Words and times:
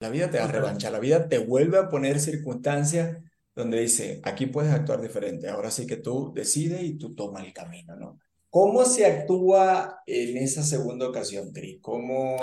La 0.00 0.08
vida 0.08 0.30
te 0.30 0.38
da 0.38 0.46
revancha, 0.46 0.90
la 0.90 0.98
vida 0.98 1.28
te 1.28 1.38
vuelve 1.38 1.76
a 1.76 1.88
poner 1.90 2.20
circunstancias 2.20 3.18
donde 3.54 3.80
dice, 3.80 4.20
aquí 4.22 4.46
puedes 4.46 4.72
actuar 4.72 5.02
diferente, 5.02 5.48
ahora 5.48 5.70
sí 5.70 5.86
que 5.86 5.98
tú 5.98 6.32
decides 6.34 6.82
y 6.82 6.96
tú 6.96 7.14
tomas 7.14 7.44
el 7.44 7.52
camino, 7.52 7.94
¿no? 7.96 8.18
¿Cómo 8.48 8.84
se 8.84 9.06
actúa 9.06 10.00
en 10.06 10.38
esa 10.38 10.62
segunda 10.62 11.08
ocasión, 11.08 11.52
Cris? 11.52 11.78
¿Cómo, 11.80 12.36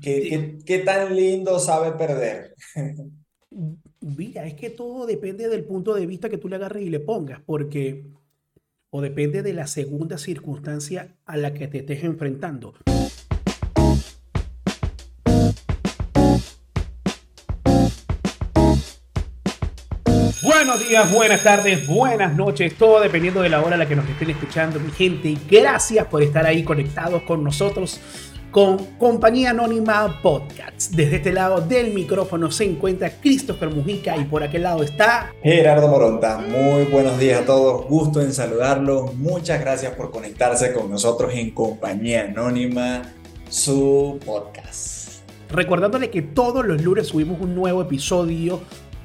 qué, 0.00 0.22
qué, 0.22 0.58
qué 0.64 0.78
tan 0.78 1.14
lindo 1.14 1.58
sabe 1.58 1.92
perder? 1.92 2.54
Mira, 4.00 4.46
es 4.46 4.54
que 4.54 4.70
todo 4.70 5.04
depende 5.04 5.48
del 5.48 5.64
punto 5.64 5.94
de 5.94 6.06
vista 6.06 6.30
que 6.30 6.38
tú 6.38 6.48
le 6.48 6.56
agarres 6.56 6.84
y 6.84 6.88
le 6.88 7.00
pongas, 7.00 7.40
porque 7.44 8.06
o 8.90 9.00
depende 9.00 9.42
de 9.42 9.52
la 9.52 9.66
segunda 9.66 10.18
circunstancia 10.18 11.16
a 11.26 11.36
la 11.36 11.52
que 11.52 11.66
te 11.66 11.78
estés 11.78 12.04
enfrentando. 12.04 12.74
Buenos 20.72 20.88
días, 20.88 21.12
buenas 21.12 21.42
tardes, 21.42 21.86
buenas 21.86 22.34
noches, 22.34 22.74
todo 22.78 22.98
dependiendo 22.98 23.42
de 23.42 23.50
la 23.50 23.60
hora 23.60 23.74
a 23.74 23.78
la 23.78 23.86
que 23.86 23.94
nos 23.94 24.08
estén 24.08 24.30
escuchando, 24.30 24.80
mi 24.80 24.90
gente. 24.90 25.36
Gracias 25.46 26.06
por 26.06 26.22
estar 26.22 26.46
ahí 26.46 26.64
conectados 26.64 27.24
con 27.24 27.44
nosotros 27.44 28.00
con 28.50 28.78
Compañía 28.96 29.50
Anónima 29.50 30.18
Podcasts. 30.22 30.96
Desde 30.96 31.16
este 31.16 31.30
lado 31.30 31.60
del 31.60 31.92
micrófono 31.92 32.50
se 32.50 32.64
encuentra 32.64 33.10
Christopher 33.20 33.68
Mujica 33.68 34.16
y 34.16 34.24
por 34.24 34.42
aquel 34.42 34.62
lado 34.62 34.82
está 34.82 35.34
Gerardo 35.42 35.88
Moronta. 35.88 36.38
Muy 36.38 36.84
buenos 36.84 37.18
días 37.18 37.42
a 37.42 37.44
todos, 37.44 37.84
gusto 37.86 38.22
en 38.22 38.32
saludarlos. 38.32 39.14
Muchas 39.16 39.60
gracias 39.60 39.92
por 39.94 40.10
conectarse 40.10 40.72
con 40.72 40.90
nosotros 40.90 41.34
en 41.34 41.50
Compañía 41.50 42.22
Anónima, 42.22 43.02
su 43.50 44.18
podcast. 44.24 45.20
Recordándole 45.50 46.08
que 46.08 46.22
todos 46.22 46.64
los 46.64 46.80
lunes 46.80 47.08
subimos 47.08 47.38
un 47.42 47.54
nuevo 47.54 47.82
episodio 47.82 48.62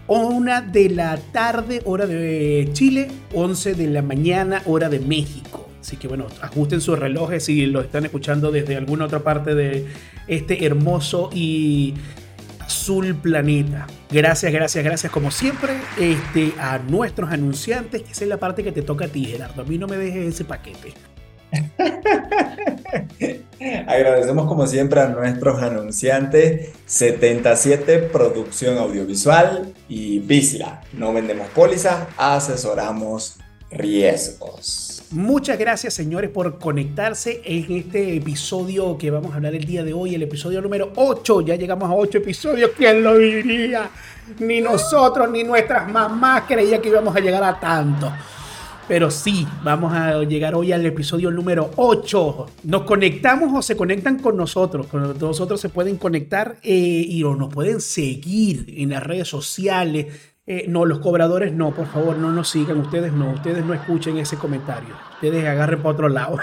una 0.07 0.61
de 0.61 0.89
la 0.89 1.17
tarde, 1.17 1.81
hora 1.85 2.07
de 2.07 2.69
Chile, 2.73 3.09
11 3.33 3.73
de 3.73 3.87
la 3.87 4.01
mañana, 4.01 4.61
hora 4.65 4.89
de 4.89 4.99
México. 4.99 5.69
Así 5.81 5.97
que 5.97 6.07
bueno, 6.07 6.27
ajusten 6.41 6.81
sus 6.81 6.97
relojes 6.97 7.45
si 7.45 7.65
lo 7.65 7.81
están 7.81 8.05
escuchando 8.05 8.51
desde 8.51 8.75
alguna 8.75 9.05
otra 9.05 9.19
parte 9.19 9.55
de 9.55 9.85
este 10.27 10.65
hermoso 10.65 11.29
y 11.33 11.93
azul 12.59 13.15
planeta. 13.15 13.87
Gracias, 14.11 14.51
gracias, 14.51 14.83
gracias 14.83 15.11
como 15.11 15.31
siempre 15.31 15.77
este, 15.97 16.53
a 16.59 16.79
nuestros 16.79 17.31
anunciantes, 17.31 18.03
que 18.03 18.11
esa 18.11 18.25
es 18.25 18.29
la 18.29 18.37
parte 18.37 18.63
que 18.63 18.71
te 18.71 18.81
toca 18.81 19.05
a 19.05 19.07
ti, 19.07 19.25
Gerardo. 19.25 19.61
A 19.61 19.65
mí 19.65 19.77
no 19.77 19.87
me 19.87 19.97
dejes 19.97 20.35
ese 20.35 20.45
paquete. 20.45 20.93
Agradecemos 23.87 24.47
como 24.47 24.67
siempre 24.67 25.01
a 25.01 25.07
nuestros 25.07 25.61
anunciantes 25.61 26.69
77 26.85 27.99
Producción 27.99 28.77
Audiovisual 28.77 29.73
y 29.89 30.19
Visla. 30.19 30.81
No 30.93 31.13
vendemos 31.13 31.47
pólizas, 31.49 32.07
asesoramos 32.17 33.37
riesgos. 33.71 35.03
Muchas 35.11 35.57
gracias 35.57 35.93
señores 35.93 36.29
por 36.29 36.59
conectarse 36.59 37.41
en 37.45 37.77
este 37.77 38.17
episodio 38.17 38.97
que 38.97 39.09
vamos 39.09 39.31
a 39.31 39.35
hablar 39.35 39.55
el 39.55 39.63
día 39.63 39.85
de 39.85 39.93
hoy, 39.93 40.15
el 40.15 40.23
episodio 40.23 40.61
número 40.61 40.91
8. 40.97 41.41
Ya 41.41 41.55
llegamos 41.55 41.89
a 41.89 41.93
8 41.93 42.17
episodios, 42.17 42.71
¿quién 42.75 43.01
lo 43.01 43.17
diría? 43.17 43.89
Ni 44.39 44.59
nosotros 44.59 45.31
ni 45.31 45.45
nuestras 45.45 45.89
mamás 45.89 46.43
creían 46.45 46.81
que 46.81 46.89
íbamos 46.89 47.15
a 47.15 47.21
llegar 47.21 47.41
a 47.41 47.57
tanto. 47.57 48.11
Pero 48.87 49.11
sí, 49.11 49.45
vamos 49.63 49.91
a 49.93 50.23
llegar 50.23 50.55
hoy 50.55 50.71
al 50.71 50.85
episodio 50.85 51.29
número 51.29 51.71
8. 51.75 52.45
Nos 52.63 52.83
conectamos 52.83 53.51
o 53.53 53.61
se 53.61 53.75
conectan 53.75 54.19
con 54.19 54.37
nosotros. 54.37 54.87
Con 54.87 55.19
nosotros 55.19 55.59
se 55.59 55.67
pueden 55.67 55.97
conectar 55.97 56.55
eh, 56.63 56.71
y 56.71 57.21
o 57.23 57.35
nos 57.35 57.53
pueden 57.53 57.81
seguir 57.81 58.73
en 58.77 58.91
las 58.91 59.03
redes 59.03 59.27
sociales. 59.27 60.07
Eh, 60.45 60.67
no, 60.69 60.85
los 60.85 60.99
cobradores 60.99 61.51
no, 61.51 61.75
por 61.75 61.87
favor, 61.87 62.17
no 62.17 62.31
nos 62.31 62.49
sigan. 62.49 62.77
Ustedes 62.77 63.11
no, 63.11 63.31
ustedes 63.33 63.65
no 63.65 63.73
escuchen 63.73 64.17
ese 64.19 64.37
comentario. 64.37 64.95
Ustedes 65.15 65.45
agarren 65.45 65.79
para 65.79 65.89
otro 65.93 66.07
lado. 66.07 66.37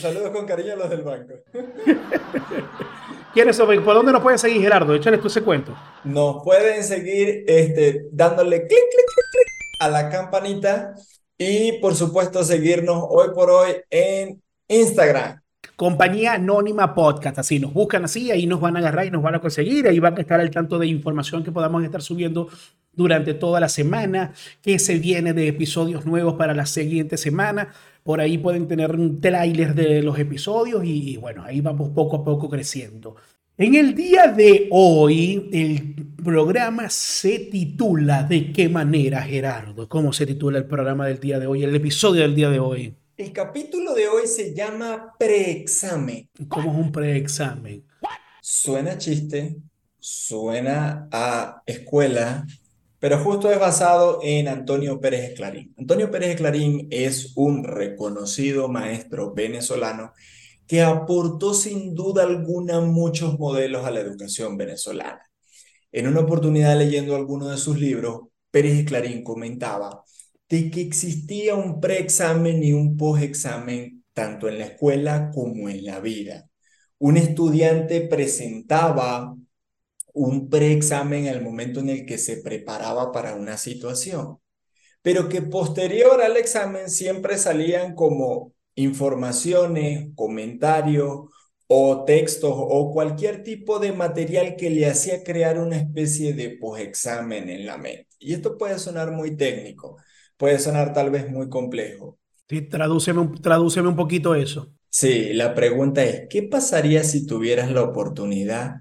Saludos, 0.00 0.30
con 0.32 0.46
cariño 0.46 0.72
a 0.72 0.76
los 0.76 0.88
del 0.88 1.02
banco. 1.02 1.34
¿Quiénes 3.34 3.54
son? 3.54 3.84
¿Por 3.84 3.94
dónde 3.94 4.12
nos 4.12 4.22
pueden 4.22 4.38
seguir, 4.38 4.62
Gerardo? 4.62 4.94
Échale 4.94 5.18
tú 5.18 5.26
ese 5.26 5.42
cuento. 5.42 5.76
Nos 6.04 6.42
pueden 6.42 6.82
seguir 6.82 7.44
este, 7.46 8.06
dándole 8.10 8.60
clic, 8.60 8.70
clic, 8.70 9.06
clic, 9.06 9.26
clic 9.32 9.48
a 9.80 9.88
la 9.90 10.08
campanita 10.08 10.94
y 11.38 11.72
por 11.80 11.94
supuesto 11.94 12.42
seguirnos 12.44 13.04
hoy 13.08 13.28
por 13.34 13.50
hoy 13.50 13.72
en 13.90 14.42
Instagram. 14.68 15.40
Compañía 15.76 16.34
Anónima 16.34 16.94
Podcast, 16.94 17.38
así 17.38 17.58
nos 17.58 17.74
buscan 17.74 18.04
así, 18.04 18.30
ahí 18.30 18.46
nos 18.46 18.60
van 18.60 18.76
a 18.76 18.78
agarrar 18.78 19.06
y 19.06 19.10
nos 19.10 19.22
van 19.22 19.34
a 19.34 19.40
conseguir, 19.40 19.86
ahí 19.86 19.98
van 19.98 20.16
a 20.16 20.20
estar 20.20 20.40
al 20.40 20.50
tanto 20.50 20.78
de 20.78 20.86
información 20.86 21.44
que 21.44 21.52
podamos 21.52 21.84
estar 21.84 22.00
subiendo 22.00 22.48
durante 22.92 23.34
toda 23.34 23.60
la 23.60 23.68
semana, 23.68 24.32
que 24.62 24.78
se 24.78 24.98
viene 24.98 25.34
de 25.34 25.48
episodios 25.48 26.06
nuevos 26.06 26.34
para 26.34 26.54
la 26.54 26.64
siguiente 26.64 27.18
semana. 27.18 27.72
Por 28.02 28.20
ahí 28.20 28.38
pueden 28.38 28.68
tener 28.68 28.92
un 28.92 29.20
trailer 29.20 29.74
de 29.74 30.02
los 30.02 30.18
episodios 30.18 30.82
y 30.84 31.18
bueno, 31.18 31.44
ahí 31.44 31.60
vamos 31.60 31.90
poco 31.90 32.16
a 32.16 32.24
poco 32.24 32.48
creciendo. 32.48 33.16
En 33.58 33.74
el 33.74 33.94
día 33.94 34.26
de 34.26 34.68
hoy, 34.70 35.48
el 35.50 36.12
programa 36.22 36.90
se 36.90 37.38
titula 37.38 38.22
¿De 38.22 38.52
qué 38.52 38.68
manera, 38.68 39.22
Gerardo? 39.22 39.88
¿Cómo 39.88 40.12
se 40.12 40.26
titula 40.26 40.58
el 40.58 40.66
programa 40.66 41.06
del 41.06 41.18
día 41.18 41.38
de 41.38 41.46
hoy, 41.46 41.64
el 41.64 41.74
episodio 41.74 42.20
del 42.20 42.34
día 42.34 42.50
de 42.50 42.58
hoy? 42.58 42.94
El 43.16 43.32
capítulo 43.32 43.94
de 43.94 44.08
hoy 44.08 44.26
se 44.26 44.54
llama 44.54 45.14
Preexamen. 45.18 46.28
¿Cómo 46.48 46.70
es 46.70 46.78
un 46.78 46.92
preexamen? 46.92 47.82
Suena 48.42 48.98
chiste, 48.98 49.56
suena 49.98 51.08
a 51.10 51.62
escuela, 51.64 52.46
pero 52.98 53.20
justo 53.20 53.50
es 53.50 53.58
basado 53.58 54.20
en 54.22 54.48
Antonio 54.48 55.00
Pérez 55.00 55.32
Clarín. 55.34 55.74
Antonio 55.78 56.10
Pérez 56.10 56.36
Clarín 56.36 56.88
es 56.90 57.32
un 57.36 57.64
reconocido 57.64 58.68
maestro 58.68 59.32
venezolano 59.32 60.12
que 60.66 60.82
aportó 60.82 61.54
sin 61.54 61.94
duda 61.94 62.24
alguna 62.24 62.80
muchos 62.80 63.38
modelos 63.38 63.84
a 63.84 63.90
la 63.90 64.00
educación 64.00 64.56
venezolana. 64.56 65.22
En 65.92 66.06
una 66.08 66.20
oportunidad 66.20 66.76
leyendo 66.78 67.16
alguno 67.16 67.48
de 67.48 67.56
sus 67.56 67.78
libros, 67.78 68.22
Pérez 68.50 68.84
Clarín 68.84 69.22
comentaba 69.22 70.04
de 70.48 70.70
que 70.70 70.80
existía 70.80 71.54
un 71.54 71.80
preexamen 71.80 72.62
y 72.62 72.72
un 72.72 72.96
postexamen 72.96 74.04
tanto 74.12 74.48
en 74.48 74.58
la 74.58 74.66
escuela 74.66 75.30
como 75.32 75.68
en 75.68 75.84
la 75.84 76.00
vida. 76.00 76.48
Un 76.98 77.16
estudiante 77.16 78.00
presentaba 78.00 79.36
un 80.14 80.48
preexamen 80.48 81.28
al 81.28 81.42
momento 81.42 81.80
en 81.80 81.90
el 81.90 82.06
que 82.06 82.16
se 82.18 82.38
preparaba 82.38 83.12
para 83.12 83.34
una 83.34 83.58
situación, 83.58 84.38
pero 85.02 85.28
que 85.28 85.42
posterior 85.42 86.22
al 86.22 86.36
examen 86.36 86.90
siempre 86.90 87.38
salían 87.38 87.94
como 87.94 88.55
informaciones, 88.76 90.10
comentarios 90.14 91.30
o 91.68 92.04
textos 92.04 92.52
o 92.54 92.92
cualquier 92.92 93.42
tipo 93.42 93.80
de 93.80 93.92
material 93.92 94.56
que 94.56 94.70
le 94.70 94.86
hacía 94.86 95.24
crear 95.24 95.58
una 95.60 95.76
especie 95.78 96.34
de 96.34 96.50
posexamen 96.50 97.50
en 97.50 97.66
la 97.66 97.78
mente. 97.78 98.08
Y 98.20 98.34
esto 98.34 98.56
puede 98.58 98.78
sonar 98.78 99.12
muy 99.12 99.36
técnico, 99.36 99.98
puede 100.36 100.60
sonar 100.60 100.92
tal 100.94 101.10
vez 101.10 101.28
muy 101.30 101.48
complejo. 101.48 102.18
Sí, 102.48 102.62
tradúceme, 102.62 103.28
tradúceme 103.40 103.88
un 103.88 103.96
poquito 103.96 104.34
eso. 104.34 104.72
Sí, 104.90 105.32
la 105.34 105.54
pregunta 105.54 106.04
es, 106.04 106.26
¿qué 106.30 106.42
pasaría 106.42 107.04
si 107.04 107.26
tuvieras 107.26 107.70
la 107.70 107.82
oportunidad 107.82 108.76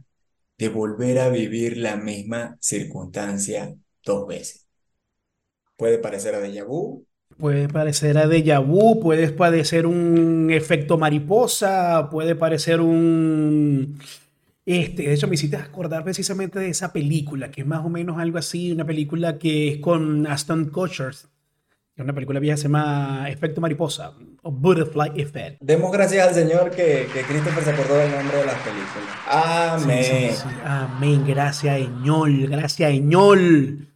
de 0.57 0.69
volver 0.69 1.19
a 1.19 1.29
vivir 1.29 1.77
la 1.77 1.97
misma 1.97 2.57
circunstancia 2.61 3.75
dos 4.03 4.27
veces? 4.27 4.67
Puede 5.77 5.99
parecer 5.99 6.35
a 6.35 6.41
déjà 6.41 6.63
vu, 6.65 7.05
Puede 7.37 7.67
parecer 7.67 8.17
a 8.17 8.27
déjà 8.27 8.59
vu, 8.59 9.01
puede 9.01 9.29
parecer 9.29 9.85
un 9.85 10.49
efecto 10.51 10.97
mariposa, 10.97 12.09
puede 12.09 12.35
parecer 12.35 12.79
un... 12.79 13.99
Este, 14.65 15.03
de 15.03 15.13
hecho, 15.13 15.27
me 15.27 15.35
hiciste 15.35 15.57
acordar 15.57 16.03
precisamente 16.03 16.59
de 16.59 16.69
esa 16.69 16.93
película, 16.93 17.51
que 17.51 17.61
es 17.61 17.67
más 17.67 17.85
o 17.85 17.89
menos 17.89 18.17
algo 18.17 18.37
así, 18.37 18.71
una 18.71 18.85
película 18.85 19.37
que 19.37 19.67
es 19.67 19.77
con 19.77 20.25
Aston 20.25 20.69
Kutcher, 20.69 21.13
una 21.97 22.13
película 22.13 22.39
vieja 22.39 22.57
se 22.57 22.63
llama 22.63 23.25
Efecto 23.29 23.61
Mariposa, 23.61 24.13
o 24.41 24.51
Butterfly 24.51 25.11
Effect. 25.15 25.61
Demos 25.61 25.91
gracias 25.91 26.27
al 26.27 26.33
Señor 26.33 26.71
que, 26.71 27.07
que 27.13 27.21
Christopher 27.21 27.63
se 27.63 27.69
acordó 27.69 27.95
del 27.95 28.11
nombre 28.11 28.37
de 28.37 28.45
las 28.45 28.55
películas. 28.55 29.15
Amén. 29.29 30.31
Amén, 30.63 31.23
gracias, 31.27 31.79
Eñol, 31.79 32.47
gracias, 32.47 32.91
Eñol. 32.91 33.87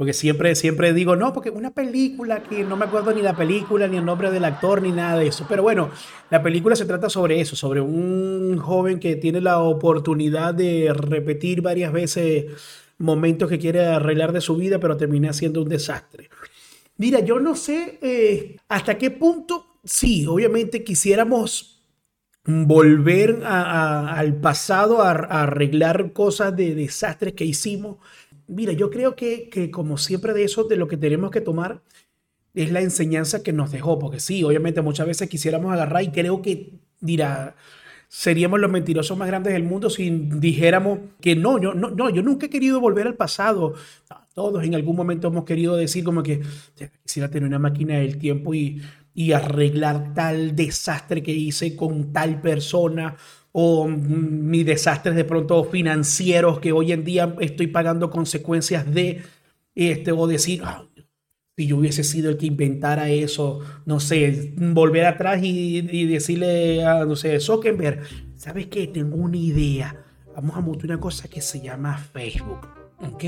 Porque 0.00 0.14
siempre, 0.14 0.54
siempre 0.54 0.94
digo, 0.94 1.14
no, 1.14 1.34
porque 1.34 1.50
una 1.50 1.72
película 1.74 2.42
que 2.42 2.64
no 2.64 2.74
me 2.74 2.86
acuerdo 2.86 3.12
ni 3.12 3.20
la 3.20 3.36
película, 3.36 3.86
ni 3.86 3.98
el 3.98 4.04
nombre 4.06 4.30
del 4.30 4.46
actor, 4.46 4.80
ni 4.80 4.92
nada 4.92 5.18
de 5.18 5.26
eso. 5.26 5.44
Pero 5.46 5.62
bueno, 5.62 5.90
la 6.30 6.42
película 6.42 6.74
se 6.74 6.86
trata 6.86 7.10
sobre 7.10 7.38
eso, 7.38 7.54
sobre 7.54 7.82
un 7.82 8.56
joven 8.56 8.98
que 8.98 9.16
tiene 9.16 9.42
la 9.42 9.58
oportunidad 9.58 10.54
de 10.54 10.90
repetir 10.94 11.60
varias 11.60 11.92
veces 11.92 12.46
momentos 12.96 13.50
que 13.50 13.58
quiere 13.58 13.84
arreglar 13.84 14.32
de 14.32 14.40
su 14.40 14.56
vida, 14.56 14.78
pero 14.78 14.96
termina 14.96 15.34
siendo 15.34 15.60
un 15.60 15.68
desastre. 15.68 16.30
Mira, 16.96 17.20
yo 17.20 17.38
no 17.38 17.54
sé 17.54 17.98
eh, 18.00 18.56
hasta 18.70 18.96
qué 18.96 19.10
punto, 19.10 19.80
sí, 19.84 20.24
obviamente 20.26 20.82
quisiéramos 20.82 21.80
volver 22.44 23.42
al 23.44 24.40
pasado 24.40 25.02
a, 25.02 25.10
arreglar 25.10 26.12
cosas 26.12 26.56
de 26.56 26.74
desastres 26.74 27.34
que 27.34 27.44
hicimos. 27.44 27.98
Mira, 28.50 28.72
yo 28.72 28.90
creo 28.90 29.14
que, 29.14 29.48
que 29.48 29.70
como 29.70 29.96
siempre 29.96 30.32
de 30.34 30.44
eso, 30.44 30.64
de 30.64 30.76
lo 30.76 30.88
que 30.88 30.96
tenemos 30.96 31.30
que 31.30 31.40
tomar 31.40 31.82
es 32.54 32.72
la 32.72 32.80
enseñanza 32.80 33.42
que 33.42 33.52
nos 33.52 33.70
dejó, 33.70 33.98
porque 33.98 34.20
sí, 34.20 34.42
obviamente 34.42 34.82
muchas 34.82 35.06
veces 35.06 35.28
quisiéramos 35.28 35.72
agarrar 35.72 36.02
y 36.02 36.10
creo 36.10 36.42
que, 36.42 36.80
dirá, 37.00 37.54
seríamos 38.08 38.58
los 38.58 38.70
mentirosos 38.70 39.16
más 39.16 39.28
grandes 39.28 39.52
del 39.52 39.62
mundo 39.62 39.88
si 39.88 40.10
dijéramos 40.10 40.98
que 41.20 41.36
no, 41.36 41.60
yo, 41.60 41.74
no, 41.74 41.90
no, 41.90 42.10
yo 42.10 42.22
nunca 42.22 42.46
he 42.46 42.50
querido 42.50 42.80
volver 42.80 43.06
al 43.06 43.14
pasado. 43.14 43.74
Todos 44.34 44.64
en 44.64 44.74
algún 44.74 44.96
momento 44.96 45.28
hemos 45.28 45.44
querido 45.44 45.76
decir 45.76 46.02
como 46.02 46.24
que 46.24 46.40
quisiera 47.04 47.30
tener 47.30 47.46
una 47.46 47.60
máquina 47.60 47.98
del 47.98 48.18
tiempo 48.18 48.52
y, 48.52 48.82
y 49.14 49.30
arreglar 49.32 50.12
tal 50.12 50.56
desastre 50.56 51.22
que 51.22 51.32
hice 51.32 51.76
con 51.76 52.12
tal 52.12 52.40
persona 52.40 53.16
o 53.52 53.88
mis 53.88 54.64
desastres 54.64 55.16
de 55.16 55.24
pronto 55.24 55.64
financieros 55.64 56.60
que 56.60 56.72
hoy 56.72 56.92
en 56.92 57.04
día 57.04 57.34
estoy 57.40 57.66
pagando 57.66 58.10
consecuencias 58.10 58.92
de 58.92 59.22
este 59.74 60.12
o 60.12 60.26
decir 60.26 60.62
ah, 60.64 60.84
si 61.56 61.66
yo 61.66 61.76
hubiese 61.76 62.04
sido 62.04 62.30
el 62.30 62.38
que 62.38 62.46
inventara 62.46 63.10
eso, 63.10 63.60
no 63.84 64.00
sé, 64.00 64.54
volver 64.56 65.04
atrás 65.04 65.40
y, 65.42 66.06
decirle 66.06 66.82
a, 66.84 67.04
no 67.04 67.16
sé, 67.16 67.38
Zuckerberg, 67.38 68.00
¿sabes 68.36 68.68
qué? 68.68 68.86
Tengo 68.86 69.16
una 69.16 69.36
idea. 69.36 69.94
Vamos 70.34 70.56
a 70.56 70.60
montar 70.60 70.86
una 70.86 71.00
cosa 71.00 71.28
que 71.28 71.42
se 71.42 71.60
llama 71.60 71.98
Facebook, 71.98 72.66
¿ok? 73.00 73.24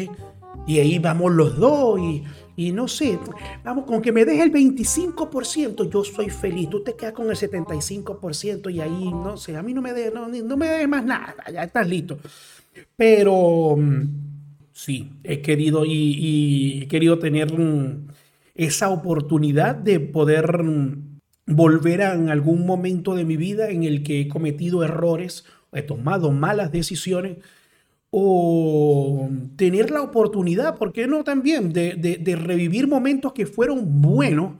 Y 0.66 0.78
ahí 0.78 0.98
vamos 0.98 1.32
los 1.32 1.58
dos 1.58 2.00
y, 2.00 2.22
y 2.56 2.72
no 2.72 2.86
sé, 2.86 3.18
vamos, 3.64 3.86
con 3.86 4.02
que 4.02 4.12
me 4.12 4.24
deje 4.24 4.42
el 4.42 4.52
25%, 4.52 5.90
yo 5.90 6.04
soy 6.04 6.28
feliz. 6.28 6.68
Tú 6.68 6.82
te 6.82 6.94
quedas 6.94 7.14
con 7.14 7.30
el 7.30 7.36
75% 7.36 8.72
y 8.72 8.80
ahí, 8.80 9.10
no 9.10 9.36
sé, 9.36 9.56
a 9.56 9.62
mí 9.62 9.72
no 9.72 9.80
me 9.80 9.92
deje, 9.92 10.10
no, 10.10 10.28
no 10.28 10.56
me 10.56 10.68
deje 10.68 10.86
más 10.86 11.04
nada, 11.04 11.34
ya 11.52 11.62
estás 11.62 11.88
listo. 11.88 12.18
Pero 12.96 13.76
mm, 13.76 14.68
sí, 14.72 15.12
he 15.24 15.40
querido 15.40 15.84
y, 15.84 15.90
y 15.92 16.82
he 16.82 16.88
querido 16.88 17.18
tener 17.18 17.52
esa 18.54 18.90
oportunidad 18.90 19.74
de 19.74 20.00
poder 20.00 20.62
mm, 20.62 21.20
volver 21.46 22.02
a 22.02 22.14
en 22.14 22.28
algún 22.28 22.66
momento 22.66 23.14
de 23.14 23.24
mi 23.24 23.36
vida 23.36 23.70
en 23.70 23.84
el 23.84 24.02
que 24.02 24.20
he 24.20 24.28
cometido 24.28 24.84
errores, 24.84 25.44
he 25.72 25.82
tomado 25.82 26.30
malas 26.32 26.70
decisiones 26.70 27.38
o 28.14 29.26
tener 29.56 29.90
la 29.90 30.02
oportunidad, 30.02 30.76
¿por 30.76 30.92
qué 30.92 31.06
no 31.06 31.24
también? 31.24 31.72
De, 31.72 32.36
revivir 32.38 32.86
momentos 32.86 33.32
que 33.32 33.46
fueron 33.46 34.02
buenos, 34.02 34.56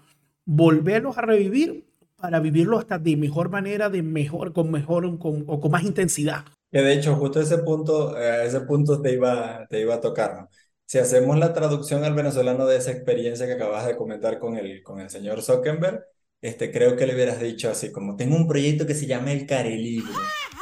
volverlos 0.47 1.19
a 1.19 1.21
revivir 1.21 1.87
para 2.17 2.41
vivirlo 2.41 2.79
hasta 2.79 2.99
de 2.99 3.17
mejor 3.17 3.51
manera, 3.51 3.91
de 3.91 4.03
mejor, 4.03 4.55
con 4.55 4.71
mejor 4.71 5.05
o 5.05 5.61
con 5.61 5.71
más 5.71 5.85
intensidad. 5.85 6.45
Que 6.71 6.81
de 6.81 6.95
hecho, 6.95 7.15
justo 7.17 7.41
ese 7.41 7.59
punto, 7.59 8.19
eh, 8.19 8.47
ese 8.47 8.63
punto 8.63 9.03
te 9.03 9.13
iba, 9.13 9.67
te 9.69 9.83
iba 9.83 9.97
a 9.97 10.01
tocar. 10.01 10.49
Si 10.87 10.99
hacemos 10.99 11.39
la 11.39 11.53
traducción 11.53 12.05
al 12.05 12.15
venezolano 12.15 12.67
de 12.67 12.79
esa 12.79 12.93
experiencia 12.93 13.47
que 13.47 13.53
acabas 13.53 13.87
de 13.87 13.97
comentar 13.97 14.39
con 14.39 14.57
el, 14.57 14.83
con 14.83 14.99
el 14.99 15.11
señor 15.11 15.43
Zuckerberg, 15.43 16.07
este, 16.43 16.73
creo 16.73 16.97
que 16.97 17.07
le 17.07 17.15
hubieras 17.15 17.41
dicho 17.41 17.71
así, 17.71 17.93
como 17.93 18.17
tengo 18.17 18.35
un 18.35 18.49
proyecto 18.49 18.85
que 18.85 18.97
se 18.97 19.07
llama 19.07 19.31
El 19.31 19.47
Carelibro, 19.47 20.13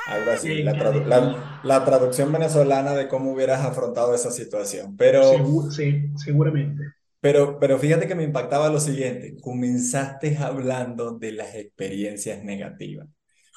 algo 0.06 0.30
así, 0.30 0.62
la, 0.62 1.60
la, 1.64 1.84
traducción 1.86 2.30
venezolana 2.30 2.94
de 2.94 3.08
cómo 3.08 3.32
hubieras 3.32 3.64
afrontado 3.64 4.14
esa 4.14 4.30
situación. 4.30 4.94
Pero, 4.98 5.22
sí, 5.70 6.10
seguramente. 6.16 6.84
Pero, 7.20 7.58
pero 7.58 7.78
fíjate 7.78 8.06
que 8.06 8.14
me 8.14 8.24
impactaba 8.24 8.68
lo 8.68 8.78
siguiente, 8.78 9.36
comenzaste 9.40 10.36
hablando 10.36 11.12
de 11.12 11.32
las 11.32 11.54
experiencias 11.54 12.44
negativas. 12.44 13.08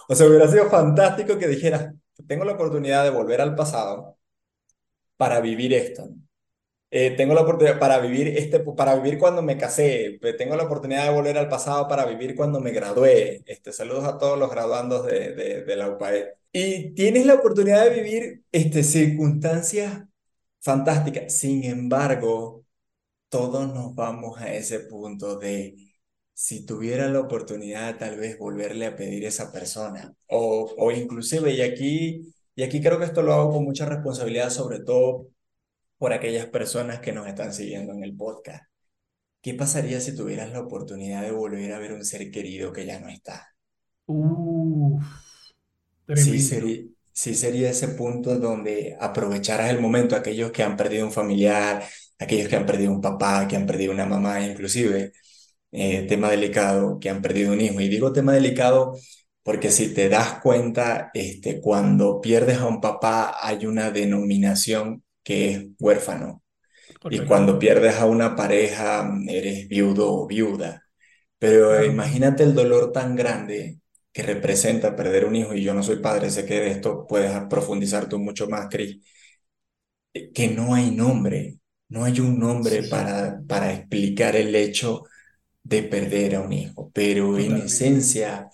O 0.07 0.15
sea, 0.15 0.27
hubiera 0.27 0.47
sido 0.47 0.69
fantástico 0.69 1.37
que 1.37 1.47
dijeras, 1.47 1.93
tengo 2.25 2.45
la 2.45 2.53
oportunidad 2.53 3.03
de 3.03 3.09
volver 3.09 3.41
al 3.41 3.55
pasado 3.55 4.17
para 5.17 5.41
vivir 5.41 5.73
esto. 5.73 6.09
Eh, 6.95 7.11
tengo 7.17 7.33
la 7.33 7.41
oportunidad 7.41 7.79
para 7.79 7.97
vivir, 7.99 8.27
este, 8.37 8.59
para 8.59 8.95
vivir 8.95 9.17
cuando 9.17 9.41
me 9.41 9.57
casé, 9.57 10.19
tengo 10.37 10.55
la 10.55 10.65
oportunidad 10.65 11.05
de 11.07 11.13
volver 11.15 11.37
al 11.39 11.49
pasado 11.49 11.87
para 11.87 12.05
vivir 12.05 12.35
cuando 12.35 12.59
me 12.59 12.69
gradué. 12.71 13.41
Este, 13.47 13.73
saludos 13.73 14.03
a 14.05 14.19
todos 14.19 14.37
los 14.37 14.51
graduandos 14.51 15.05
de, 15.07 15.33
de, 15.33 15.63
de 15.63 15.75
la 15.75 15.89
UPAE. 15.89 16.33
Y 16.51 16.91
tienes 16.93 17.25
la 17.25 17.33
oportunidad 17.35 17.83
de 17.85 17.89
vivir 18.01 18.43
este, 18.51 18.83
circunstancias 18.83 20.03
fantásticas. 20.61 21.33
Sin 21.35 21.63
embargo, 21.63 22.63
todos 23.29 23.73
nos 23.73 23.95
vamos 23.95 24.39
a 24.39 24.53
ese 24.53 24.81
punto 24.81 25.37
de 25.37 25.75
si 26.33 26.65
tuviera 26.65 27.09
la 27.09 27.19
oportunidad 27.21 27.97
tal 27.97 28.17
vez 28.17 28.37
volverle 28.37 28.85
a 28.87 28.95
pedir 28.95 29.25
a 29.25 29.29
esa 29.29 29.51
persona 29.51 30.13
o, 30.27 30.73
o 30.77 30.91
inclusive 30.91 31.51
y 31.53 31.61
aquí 31.61 32.33
y 32.55 32.63
aquí 32.63 32.81
creo 32.81 32.99
que 32.99 33.05
esto 33.05 33.21
lo 33.23 33.33
hago 33.33 33.51
con 33.51 33.63
mucha 33.65 33.85
responsabilidad 33.85 34.49
sobre 34.49 34.79
todo 34.81 35.27
por 36.03 36.11
aquellas 36.11 36.47
personas 36.47 36.99
que 36.99 37.13
nos 37.13 37.25
están 37.27 37.53
siguiendo 37.53 37.93
en 37.93 38.03
el 38.03 38.13
podcast. 38.13 38.65
¿Qué 39.41 39.53
pasaría 39.53 40.01
si 40.01 40.13
tuvieras 40.13 40.51
la 40.51 40.59
oportunidad 40.59 41.21
de 41.21 41.31
volver 41.31 41.71
a 41.71 41.79
ver 41.79 41.93
un 41.93 42.03
ser 42.03 42.29
querido 42.29 42.73
que 42.73 42.85
ya 42.85 42.99
no 42.99 43.07
está? 43.07 43.55
sí, 46.13 46.41
sería, 46.41 46.81
sí 47.13 47.33
sería 47.33 47.69
ese 47.69 47.87
punto 47.87 48.37
donde 48.37 48.97
aprovecharas 48.99 49.69
el 49.69 49.79
momento, 49.79 50.17
aquellos 50.17 50.51
que 50.51 50.61
han 50.61 50.75
perdido 50.75 51.05
un 51.05 51.13
familiar, 51.13 51.81
aquellos 52.19 52.49
que 52.49 52.57
han 52.57 52.65
perdido 52.65 52.91
un 52.91 52.99
papá, 52.99 53.47
que 53.47 53.55
han 53.55 53.65
perdido 53.65 53.93
una 53.93 54.05
mamá, 54.05 54.45
inclusive, 54.45 55.13
eh, 55.71 56.05
tema 56.05 56.29
delicado, 56.29 56.99
que 56.99 57.09
han 57.09 57.21
perdido 57.21 57.53
un 57.53 57.61
hijo. 57.61 57.79
Y 57.79 57.87
digo 57.87 58.11
tema 58.11 58.33
delicado 58.33 58.93
porque 59.41 59.71
si 59.71 59.93
te 59.93 60.09
das 60.09 60.41
cuenta, 60.41 61.11
este, 61.13 61.61
cuando 61.61 62.19
pierdes 62.19 62.57
a 62.57 62.65
un 62.67 62.81
papá 62.81 63.37
hay 63.41 63.65
una 63.65 63.89
denominación 63.89 65.01
que 65.23 65.51
es 65.51 65.65
huérfano. 65.79 66.43
Y 67.09 67.19
cuando 67.19 67.59
pierdes 67.59 67.95
a 67.95 68.05
una 68.05 68.35
pareja, 68.35 69.09
eres 69.27 69.67
viudo 69.67 70.11
o 70.11 70.27
viuda. 70.27 70.83
Pero 71.39 71.83
imagínate 71.83 72.43
el 72.43 72.53
dolor 72.55 72.91
tan 72.91 73.15
grande 73.15 73.79
que 74.11 74.23
representa 74.23 74.95
perder 74.95 75.25
un 75.25 75.35
hijo, 75.35 75.53
y 75.53 75.63
yo 75.63 75.73
no 75.73 75.83
soy 75.83 75.97
padre, 75.97 76.29
sé 76.29 76.45
que 76.45 76.59
de 76.61 76.71
esto 76.71 77.07
puedes 77.07 77.31
profundizar 77.49 78.07
tú 78.07 78.19
mucho 78.19 78.47
más, 78.47 78.67
Cris, 78.69 78.97
que 80.33 80.47
no 80.49 80.75
hay 80.75 80.91
nombre, 80.91 81.57
no 81.89 82.03
hay 82.05 82.19
un 82.19 82.39
nombre 82.39 82.83
para, 82.83 83.41
para 83.47 83.73
explicar 83.73 84.35
el 84.35 84.55
hecho 84.55 85.03
de 85.63 85.83
perder 85.83 86.35
a 86.35 86.41
un 86.41 86.53
hijo, 86.53 86.91
pero 86.93 87.37
en 87.39 87.57
esencia, 87.57 88.49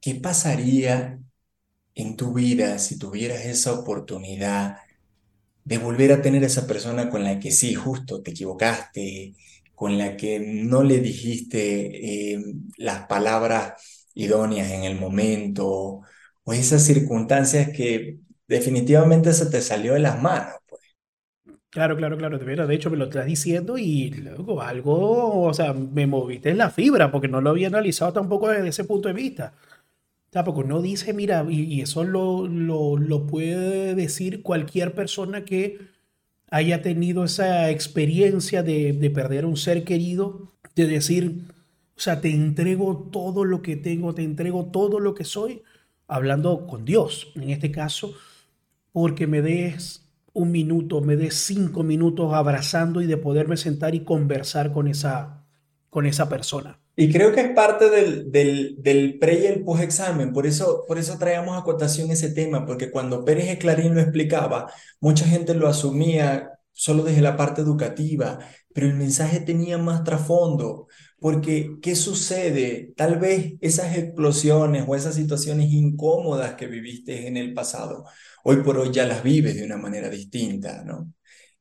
¿qué 0.00 0.14
pasaría 0.14 1.18
en 1.94 2.16
tu 2.16 2.32
vida 2.34 2.78
si 2.78 2.98
tuvieras 2.98 3.44
esa 3.44 3.72
oportunidad 3.72 4.78
de 5.70 5.78
volver 5.78 6.12
a 6.12 6.20
tener 6.22 6.42
esa 6.44 6.66
persona 6.66 7.08
con 7.10 7.24
la 7.24 7.38
que 7.40 7.52
sí, 7.52 7.74
justo 7.74 8.22
te 8.22 8.32
equivocaste, 8.32 9.34
con 9.74 9.96
la 9.98 10.16
que 10.16 10.40
no 10.40 10.82
le 10.82 10.98
dijiste 11.00 12.32
eh, 12.34 12.42
las 12.76 13.06
palabras 13.06 14.06
idóneas 14.14 14.72
en 14.72 14.82
el 14.84 14.98
momento, 14.98 16.02
o 16.42 16.52
esas 16.52 16.82
circunstancias 16.84 17.70
que 17.70 18.18
definitivamente 18.48 19.32
se 19.32 19.46
te 19.46 19.60
salió 19.62 19.94
de 19.94 20.00
las 20.00 20.20
manos. 20.20 20.54
Pues. 20.66 20.82
Claro, 21.70 21.96
claro, 21.96 22.18
claro. 22.18 22.38
De 22.38 22.74
hecho, 22.74 22.90
me 22.90 22.96
lo 22.96 23.04
estás 23.04 23.26
diciendo 23.26 23.78
y 23.78 24.10
luego 24.10 24.60
algo, 24.60 25.44
o 25.44 25.54
sea, 25.54 25.72
me 25.72 26.06
moviste 26.06 26.50
en 26.50 26.58
la 26.58 26.70
fibra 26.70 27.12
porque 27.12 27.28
no 27.28 27.40
lo 27.40 27.50
había 27.50 27.68
analizado 27.68 28.12
tampoco 28.12 28.48
desde 28.48 28.68
ese 28.68 28.84
punto 28.84 29.08
de 29.08 29.14
vista. 29.14 29.54
Tampoco 30.30 30.62
no 30.62 30.80
dice, 30.80 31.12
mira, 31.12 31.44
y, 31.48 31.80
eso 31.80 32.04
lo, 32.04 32.46
lo, 32.46 33.26
puede 33.26 33.94
decir 33.94 34.42
cualquier 34.42 34.94
persona 34.94 35.44
que 35.44 35.78
haya 36.50 36.82
tenido 36.82 37.24
esa 37.24 37.70
experiencia 37.70 38.62
de, 38.62 38.92
de 38.92 39.10
perder 39.10 39.44
a 39.44 39.48
un 39.48 39.56
ser 39.56 39.82
querido, 39.84 40.52
de 40.76 40.86
decir, 40.86 41.42
o 41.96 42.00
sea, 42.00 42.20
te 42.20 42.30
entrego 42.30 43.08
todo 43.10 43.44
lo 43.44 43.60
que 43.60 43.76
tengo, 43.76 44.14
te 44.14 44.22
entrego 44.22 44.66
todo 44.66 45.00
lo 45.00 45.14
que 45.14 45.24
soy, 45.24 45.62
hablando 46.06 46.66
con 46.66 46.84
Dios, 46.84 47.32
en 47.34 47.50
este 47.50 47.72
caso, 47.72 48.14
porque 48.92 49.26
me 49.26 49.42
des 49.42 50.08
un 50.32 50.52
minuto, 50.52 51.00
me 51.00 51.16
des 51.16 51.34
cinco 51.34 51.82
minutos 51.82 52.32
abrazando 52.34 53.02
y 53.02 53.06
de 53.06 53.16
poderme 53.16 53.56
sentar 53.56 53.94
y 53.94 54.00
conversar 54.00 54.72
con 54.72 54.88
esa, 54.88 55.44
con 55.88 56.06
esa 56.06 56.28
persona. 56.28 56.78
Y 57.00 57.10
creo 57.10 57.32
que 57.32 57.40
es 57.40 57.48
parte 57.54 57.88
del, 57.88 58.30
del, 58.30 58.74
del 58.78 59.18
pre 59.18 59.40
y 59.40 59.46
el 59.46 59.64
post 59.64 59.82
examen, 59.82 60.32
por 60.34 60.46
eso, 60.46 60.84
por 60.86 60.98
eso 60.98 61.16
traíamos 61.18 61.58
a 61.58 61.64
cotación 61.64 62.10
ese 62.10 62.30
tema, 62.30 62.66
porque 62.66 62.90
cuando 62.90 63.24
Pérez 63.24 63.58
Clarín 63.58 63.94
lo 63.94 64.02
explicaba, 64.02 64.70
mucha 65.00 65.24
gente 65.24 65.54
lo 65.54 65.66
asumía 65.66 66.50
solo 66.72 67.02
desde 67.02 67.22
la 67.22 67.36
parte 67.38 67.62
educativa, 67.62 68.38
pero 68.74 68.86
el 68.86 68.94
mensaje 68.94 69.40
tenía 69.40 69.78
más 69.78 70.04
trasfondo, 70.04 70.88
porque 71.18 71.78
¿qué 71.80 71.96
sucede? 71.96 72.92
Tal 72.96 73.18
vez 73.18 73.54
esas 73.62 73.96
explosiones 73.96 74.84
o 74.86 74.94
esas 74.94 75.14
situaciones 75.14 75.72
incómodas 75.72 76.54
que 76.54 76.66
viviste 76.66 77.26
en 77.26 77.38
el 77.38 77.54
pasado, 77.54 78.04
hoy 78.44 78.56
por 78.62 78.76
hoy 78.76 78.90
ya 78.92 79.06
las 79.06 79.22
vives 79.22 79.54
de 79.56 79.64
una 79.64 79.78
manera 79.78 80.10
distinta, 80.10 80.84
¿no? 80.84 81.10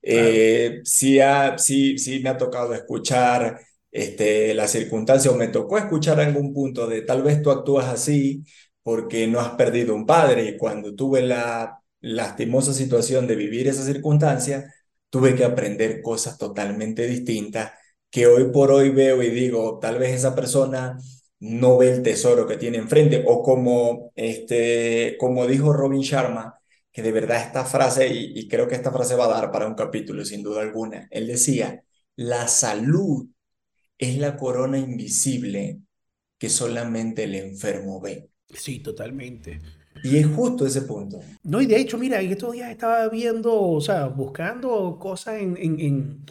Eh, 0.02 0.82
sí, 0.84 1.20
ha, 1.20 1.58
sí, 1.58 1.98
sí 1.98 2.20
me 2.22 2.30
ha 2.30 2.38
tocado 2.38 2.74
escuchar 2.74 3.60
este, 3.92 4.54
la 4.54 4.68
circunstancia 4.68 5.32
o 5.32 5.36
me 5.36 5.48
tocó 5.48 5.78
escuchar 5.78 6.20
algún 6.20 6.54
punto 6.54 6.88
de 6.88 7.02
tal 7.02 7.24
vez 7.24 7.42
tú 7.42 7.52
actúas 7.52 7.88
así 7.88 8.44
porque 8.84 9.28
no 9.28 9.40
has 9.40 9.52
perdido 9.52 9.96
un 9.96 10.06
padre 10.06 10.46
y 10.46 10.58
cuando 10.58 10.96
tuve 10.96 11.22
la 11.22 11.80
lastimosa 12.02 12.74
situación 12.74 13.28
de 13.28 13.36
vivir 13.36 13.68
esa 13.68 13.84
circunstancia, 13.84 14.74
tuve 15.10 15.36
que 15.36 15.44
aprender 15.44 16.02
cosas 16.02 16.38
totalmente 16.38 17.08
distintas 17.08 17.72
que 18.10 18.28
hoy 18.28 18.52
por 18.52 18.72
hoy 18.72 18.90
veo 18.90 19.22
y 19.22 19.30
digo, 19.30 19.80
tal 19.80 20.00
vez 20.00 20.16
esa 20.16 20.36
persona 20.36 20.98
no 21.40 21.78
ve 21.78 21.92
el 21.92 22.04
tesoro 22.04 22.48
que 22.48 22.58
tiene 22.58 22.78
enfrente 22.78 23.24
o 23.28 23.44
como, 23.44 24.12
este, 24.16 25.16
como 25.20 25.46
dijo 25.48 25.74
Robin 25.74 26.02
Sharma, 26.02 26.60
que 26.92 27.02
de 27.02 27.12
verdad 27.12 27.42
esta 27.42 27.66
frase, 27.66 28.08
y, 28.08 28.40
y 28.40 28.48
creo 28.48 28.68
que 28.68 28.76
esta 28.76 28.92
frase 28.92 29.16
va 29.16 29.26
a 29.26 29.30
dar 29.30 29.52
para 29.52 29.68
un 29.68 29.76
capítulo 29.76 30.26
sin 30.26 30.44
duda 30.44 30.62
alguna, 30.62 31.08
él 31.12 31.28
decía, 31.28 31.84
la 32.16 32.48
salud 32.48 33.28
es 34.00 34.18
la 34.18 34.36
corona 34.38 34.80
invisible 34.80 35.82
que 36.40 36.50
solamente 36.50 37.26
el 37.26 37.36
enfermo 37.36 38.00
ve. 38.00 38.32
Sí, 38.48 38.80
totalmente. 38.80 39.60
Y 40.04 40.16
es 40.18 40.26
justo 40.26 40.66
ese 40.66 40.84
punto. 40.84 41.20
No, 41.44 41.62
y 41.62 41.66
de 41.66 41.78
hecho, 41.78 41.98
mira, 41.98 42.22
estos 42.22 42.54
días 42.54 42.72
estaba 42.72 43.08
viendo, 43.10 43.54
o 43.62 43.82
sea, 43.82 44.08
buscando 44.08 44.98
cosas 44.98 45.42
en, 45.42 45.58
en, 45.58 46.26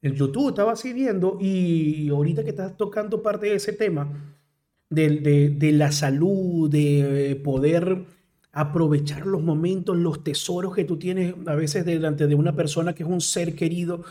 en, 0.00 0.14
YouTube, 0.14 0.50
estaba 0.50 0.72
así 0.72 0.92
viendo, 0.92 1.36
y 1.40 2.08
ahorita 2.08 2.44
que 2.44 2.50
estás 2.50 2.76
tocando 2.76 3.20
parte 3.20 3.46
de 3.46 3.56
ese 3.56 3.72
tema, 3.72 4.36
de, 4.88 5.10
de, 5.18 5.50
de 5.50 5.72
la 5.72 5.90
salud, 5.90 6.70
de 6.70 7.38
poder 7.42 8.06
aprovechar 8.52 9.26
los 9.26 9.42
momentos, 9.42 9.96
los 9.96 10.24
tesoros 10.24 10.74
que 10.74 10.84
tú 10.84 10.98
tienes 10.98 11.34
a 11.46 11.54
veces 11.54 11.84
delante 11.84 12.26
de 12.26 12.34
una 12.34 12.56
persona 12.56 12.94
que 12.94 13.02
es 13.02 13.08
un 13.08 13.20
ser 13.20 13.54
querido. 13.54 14.04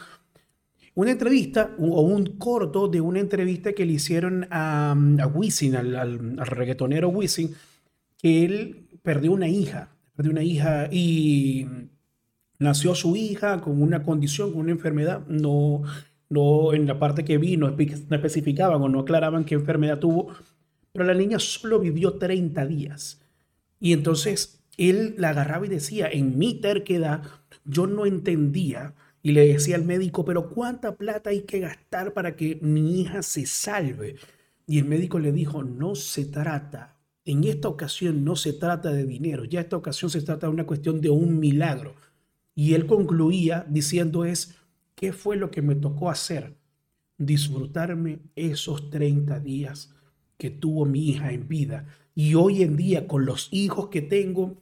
Una 0.98 1.12
entrevista 1.12 1.76
o 1.78 2.02
un 2.02 2.26
corto 2.40 2.88
de 2.88 3.02
una 3.02 3.20
entrevista 3.20 3.74
que 3.74 3.86
le 3.86 3.94
hicieron 3.94 4.48
a, 4.50 4.94
a 4.94 5.28
Wisin, 5.28 5.76
al, 5.76 5.96
al, 5.96 6.38
reggaetonero 6.38 7.10
Wisin, 7.10 7.54
que 8.18 8.44
él 8.44 8.88
perdió 9.04 9.32
una 9.32 9.48
hija, 9.48 9.92
perdió 10.16 10.32
una 10.32 10.42
hija 10.42 10.90
y 10.92 11.68
nació 12.58 12.96
su 12.96 13.16
hija 13.16 13.62
con 13.62 13.80
una 13.80 14.02
condición, 14.02 14.50
con 14.50 14.62
una 14.62 14.72
enfermedad, 14.72 15.24
no, 15.28 15.84
no 16.30 16.74
en 16.74 16.88
la 16.88 16.98
parte 16.98 17.24
que 17.24 17.38
vi 17.38 17.58
no, 17.58 17.68
especificaban 17.70 18.82
o 18.82 18.90
no 18.90 19.02
aclaraban 19.02 19.46
qué 19.46 19.54
enfermedad 19.54 20.00
tuvo, 20.00 20.30
pero 20.94 21.06
la 21.06 21.14
niña 21.14 21.38
solo 21.38 21.80
vivió 21.80 22.14
30 22.14 22.66
días. 22.66 23.22
Y 23.80 23.94
entonces 23.94 24.64
él 24.78 25.14
la 25.20 25.30
agarraba 25.30 25.68
y 25.68 25.70
decía, 25.70 26.10
en 26.12 26.40
mi 26.40 26.56
terquedad, 26.56 27.22
yo 27.66 27.86
no 27.86 28.08
entendía 28.08 28.96
y 29.28 29.32
le 29.32 29.48
decía 29.48 29.76
al 29.76 29.84
médico, 29.84 30.24
pero 30.24 30.50
¿cuánta 30.50 30.96
plata 30.96 31.32
hay 31.32 31.42
que 31.42 31.60
gastar 31.60 32.14
para 32.14 32.36
que 32.36 32.60
mi 32.62 33.02
hija 33.02 33.22
se 33.22 33.46
salve? 33.46 34.16
Y 34.66 34.80
el 34.80 34.86
médico 34.86 35.20
le 35.20 35.32
dijo, 35.32 35.64
no 35.64 35.96
se 35.96 36.26
trata 36.26 36.98
en 37.28 37.44
esta 37.44 37.68
ocasión 37.68 38.24
no 38.24 38.38
se 38.38 38.54
trata 38.54 38.94
de 38.94 39.06
dinero, 39.06 39.44
ya 39.44 39.60
esta 39.60 39.76
ocasión 39.76 40.10
se 40.10 40.22
trata 40.22 40.48
de 40.48 40.54
una 40.54 40.66
cuestión 40.66 41.02
de 41.02 41.10
un 41.10 41.40
milagro. 41.40 41.94
Y 42.56 42.74
él 42.74 42.88
concluía 42.88 43.66
diciendo 43.70 44.24
es, 44.24 44.56
¿qué 44.96 45.12
fue 45.12 45.36
lo 45.36 45.52
que 45.52 45.62
me 45.62 45.76
tocó 45.76 46.10
hacer? 46.10 46.56
Disfrutarme 47.18 48.20
esos 48.38 48.90
30 48.90 49.42
días 49.42 49.94
que 50.38 50.50
tuvo 50.50 50.86
mi 50.86 51.10
hija 51.10 51.34
en 51.34 51.50
vida. 51.50 51.86
Y 52.16 52.36
hoy 52.36 52.64
en 52.64 52.78
día 52.78 53.08
con 53.08 53.26
los 53.26 53.50
hijos 53.52 53.90
que 53.90 54.02
tengo, 54.02 54.62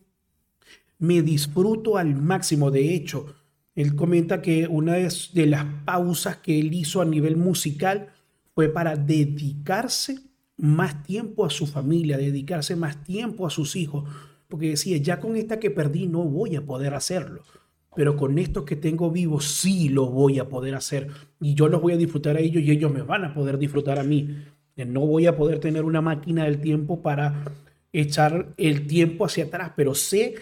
me 0.98 1.22
disfruto 1.22 1.98
al 1.98 2.16
máximo. 2.16 2.72
De 2.72 2.96
hecho, 2.96 3.36
él 3.76 3.96
comenta 3.96 4.42
que 4.42 4.68
una 4.68 4.94
de 4.94 5.46
las 5.46 5.66
pausas 5.86 6.38
que 6.38 6.60
él 6.60 6.74
hizo 6.74 7.02
a 7.02 7.06
nivel 7.06 7.36
musical 7.36 8.10
fue 8.54 8.70
para 8.70 8.96
dedicarse 8.96 10.20
más 10.58 11.04
tiempo 11.04 11.46
a 11.46 11.50
su 11.50 11.68
familia, 11.68 12.18
dedicarse 12.18 12.78
más 12.78 13.04
tiempo 13.04 13.46
a 13.46 13.50
sus 13.50 13.76
hijos, 13.76 14.10
porque 14.48 14.70
decía, 14.70 14.98
ya 14.98 15.20
con 15.20 15.36
esta 15.36 15.60
que 15.60 15.72
perdí 15.72 16.08
no 16.08 16.24
voy 16.24 16.56
a 16.56 16.66
poder 16.66 16.94
hacerlo, 16.94 17.42
pero 17.96 18.16
con 18.16 18.40
estos 18.40 18.64
que 18.64 18.78
tengo 18.78 19.12
vivos 19.12 19.46
sí 19.46 19.90
lo 19.90 20.06
voy 20.08 20.40
a 20.40 20.48
poder 20.48 20.76
hacer 20.76 21.10
y 21.42 21.56
yo 21.56 21.68
los 21.68 21.82
voy 21.82 21.94
a 21.94 21.98
disfrutar 21.98 22.38
a 22.38 22.40
ellos 22.40 22.64
y 22.64 22.72
ellos 22.72 22.94
me 22.94 23.02
van 23.02 23.26
a 23.26 23.34
poder 23.34 23.58
disfrutar 23.58 24.00
a 24.00 24.04
mí. 24.04 24.38
No 24.78 25.02
voy 25.02 25.26
a 25.26 25.36
poder 25.36 25.60
tener 25.60 25.84
una 25.84 26.02
máquina 26.02 26.46
del 26.46 26.60
tiempo 26.60 27.02
para 27.02 27.46
echar 27.94 28.54
el 28.58 28.88
tiempo 28.88 29.26
hacia 29.26 29.46
atrás, 29.46 29.72
pero 29.76 29.96
sé 29.96 30.36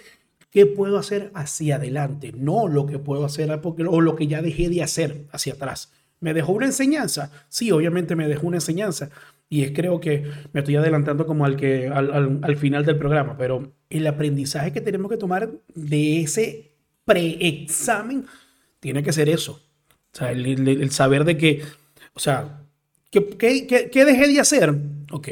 qué 0.54 0.68
puedo 0.68 1.00
hacer 1.00 1.32
hacia 1.34 1.78
adelante, 1.78 2.32
no 2.38 2.68
lo 2.68 2.86
que 2.86 3.00
puedo 3.00 3.26
hacer 3.26 3.60
porque, 3.60 3.84
o 3.84 4.00
lo 4.00 4.16
que 4.16 4.28
ya 4.28 4.42
dejé 4.42 4.70
de 4.70 4.84
hacer 4.84 5.26
hacia 5.32 5.54
atrás. 5.54 5.92
¿Me 6.20 6.34
dejó 6.34 6.54
una 6.54 6.68
enseñanza? 6.68 7.32
Sí, 7.50 7.72
obviamente 7.72 8.16
me 8.16 8.30
dejó 8.30 8.48
una 8.48 8.58
enseñanza, 8.58 9.10
y 9.50 9.74
creo 9.74 10.00
que 10.00 10.24
me 10.54 10.62
estoy 10.62 10.76
adelantando 10.76 11.26
como 11.26 11.46
al, 11.46 11.58
que, 11.58 11.88
al, 11.88 12.40
al, 12.42 12.56
final 12.56 12.86
del 12.86 12.98
programa, 12.98 13.36
pero 13.38 13.74
el 13.90 14.08
aprendizaje 14.08 14.72
que 14.72 14.82
tenemos 14.82 15.12
que 15.12 15.18
tomar 15.18 15.50
de 15.76 16.22
ese 16.22 16.72
preexamen 17.04 18.26
tiene 18.80 19.04
que 19.04 19.12
ser 19.12 19.30
eso. 19.30 19.60
O 20.14 20.18
sea, 20.18 20.32
el, 20.32 20.68
el, 20.68 20.92
saber 20.92 21.24
de 21.24 21.38
que, 21.38 21.62
o 22.14 22.20
sea, 22.20 22.62
¿qué, 23.10 23.28
qué, 23.28 23.68
qué, 23.68 23.90
qué 23.92 24.06
dejé 24.06 24.28
de 24.28 24.40
hacer? 24.40 24.74
Ok, 25.12 25.28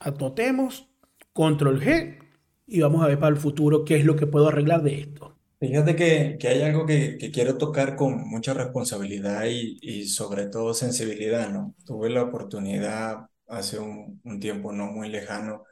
anotemos, 0.00 0.86
control 1.32 1.82
G 1.82 2.23
y 2.66 2.80
vamos 2.80 3.02
a 3.04 3.08
ver 3.08 3.18
para 3.18 3.34
el 3.34 3.40
futuro 3.40 3.84
qué 3.84 3.96
es 3.96 4.04
lo 4.04 4.16
que 4.16 4.26
puedo 4.26 4.48
arreglar 4.48 4.82
de 4.82 5.00
esto. 5.00 5.34
Fíjate 5.60 5.96
que, 5.96 6.36
que 6.38 6.48
hay 6.48 6.62
algo 6.62 6.84
que, 6.84 7.16
que 7.16 7.30
quiero 7.30 7.56
tocar 7.56 7.96
con 7.96 8.28
mucha 8.28 8.52
responsabilidad 8.52 9.44
y, 9.46 9.78
y 9.80 10.06
sobre 10.08 10.46
todo 10.46 10.74
sensibilidad, 10.74 11.48
¿no? 11.50 11.74
Tuve 11.86 12.10
la 12.10 12.22
oportunidad 12.24 13.26
hace 13.46 13.78
un, 13.78 14.20
un 14.24 14.40
tiempo 14.40 14.72
no 14.72 14.86
muy 14.88 15.08
lejano 15.08 15.64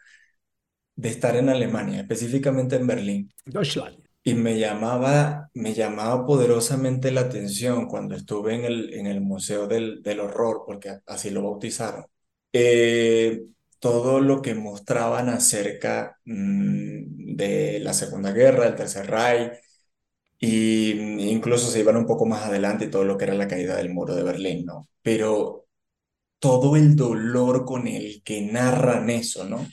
de 0.96 1.08
estar 1.08 1.36
en 1.36 1.48
Alemania, 1.48 2.00
específicamente 2.02 2.76
en 2.76 2.86
Berlín. 2.86 3.32
Deutschland. 3.46 4.02
Y 4.24 4.34
me 4.34 4.58
llamaba, 4.58 5.50
me 5.54 5.74
llamaba 5.74 6.26
poderosamente 6.26 7.10
la 7.12 7.22
atención 7.22 7.86
cuando 7.88 8.14
estuve 8.16 8.54
en 8.54 8.64
el, 8.64 8.94
en 8.94 9.06
el 9.06 9.20
Museo 9.20 9.66
del, 9.66 10.02
del 10.02 10.20
Horror, 10.20 10.62
porque 10.66 10.98
así 11.06 11.30
lo 11.30 11.42
bautizaron. 11.42 12.06
Eh, 12.52 13.42
todo 13.82 14.20
lo 14.20 14.42
que 14.42 14.54
mostraban 14.54 15.28
acerca 15.28 16.20
mmm, 16.24 17.34
de 17.36 17.80
la 17.80 17.92
Segunda 17.94 18.32
Guerra, 18.32 18.68
el 18.68 18.76
Tercer 18.76 19.10
Reich, 19.10 19.54
y 20.38 20.92
incluso 21.30 21.68
se 21.70 21.80
iban 21.80 21.96
un 21.96 22.06
poco 22.06 22.26
más 22.26 22.44
adelante 22.44 22.88
todo 22.88 23.04
lo 23.04 23.18
que 23.18 23.24
era 23.24 23.34
la 23.34 23.48
caída 23.48 23.76
del 23.76 23.90
muro 23.92 24.14
de 24.14 24.22
Berlín, 24.22 24.66
¿no? 24.66 24.88
Pero 25.02 25.66
todo 26.38 26.76
el 26.76 26.96
dolor 26.96 27.64
con 27.64 27.88
el 27.88 28.22
que 28.24 28.42
narran 28.42 29.10
eso, 29.10 29.44
¿no? 29.46 29.66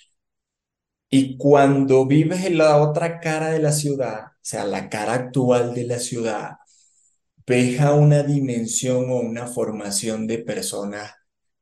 Y 1.12 1.38
cuando 1.38 2.06
vives 2.08 2.46
en 2.46 2.58
la 2.58 2.78
otra 2.82 3.20
cara 3.20 3.50
de 3.52 3.60
la 3.60 3.72
ciudad, 3.74 4.26
o 4.28 4.32
sea, 4.42 4.66
la 4.66 4.90
cara 4.90 5.14
actual 5.14 5.76
de 5.76 5.86
la 5.86 6.00
ciudad, 6.00 6.54
ves 7.46 7.80
a 7.82 7.94
una 7.94 8.24
dimensión 8.24 9.10
o 9.12 9.18
una 9.18 9.48
formación 9.48 10.28
de 10.28 10.40
personas 10.40 11.14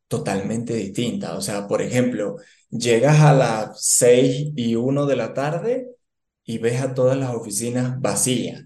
totalmente 0.08 0.74
distinta. 0.74 1.36
O 1.38 1.42
sea, 1.42 1.68
por 1.68 1.82
ejemplo, 1.82 2.38
llegas 2.70 3.20
a 3.22 3.34
las 3.34 3.84
6 3.86 4.52
y 4.56 4.76
1 4.76 5.06
de 5.06 5.16
la 5.16 5.34
tarde 5.34 5.88
y 6.46 6.58
ves 6.60 6.82
a 6.82 6.94
todas 6.94 7.18
las 7.18 7.36
oficinas 7.36 8.00
vacías. 8.02 8.64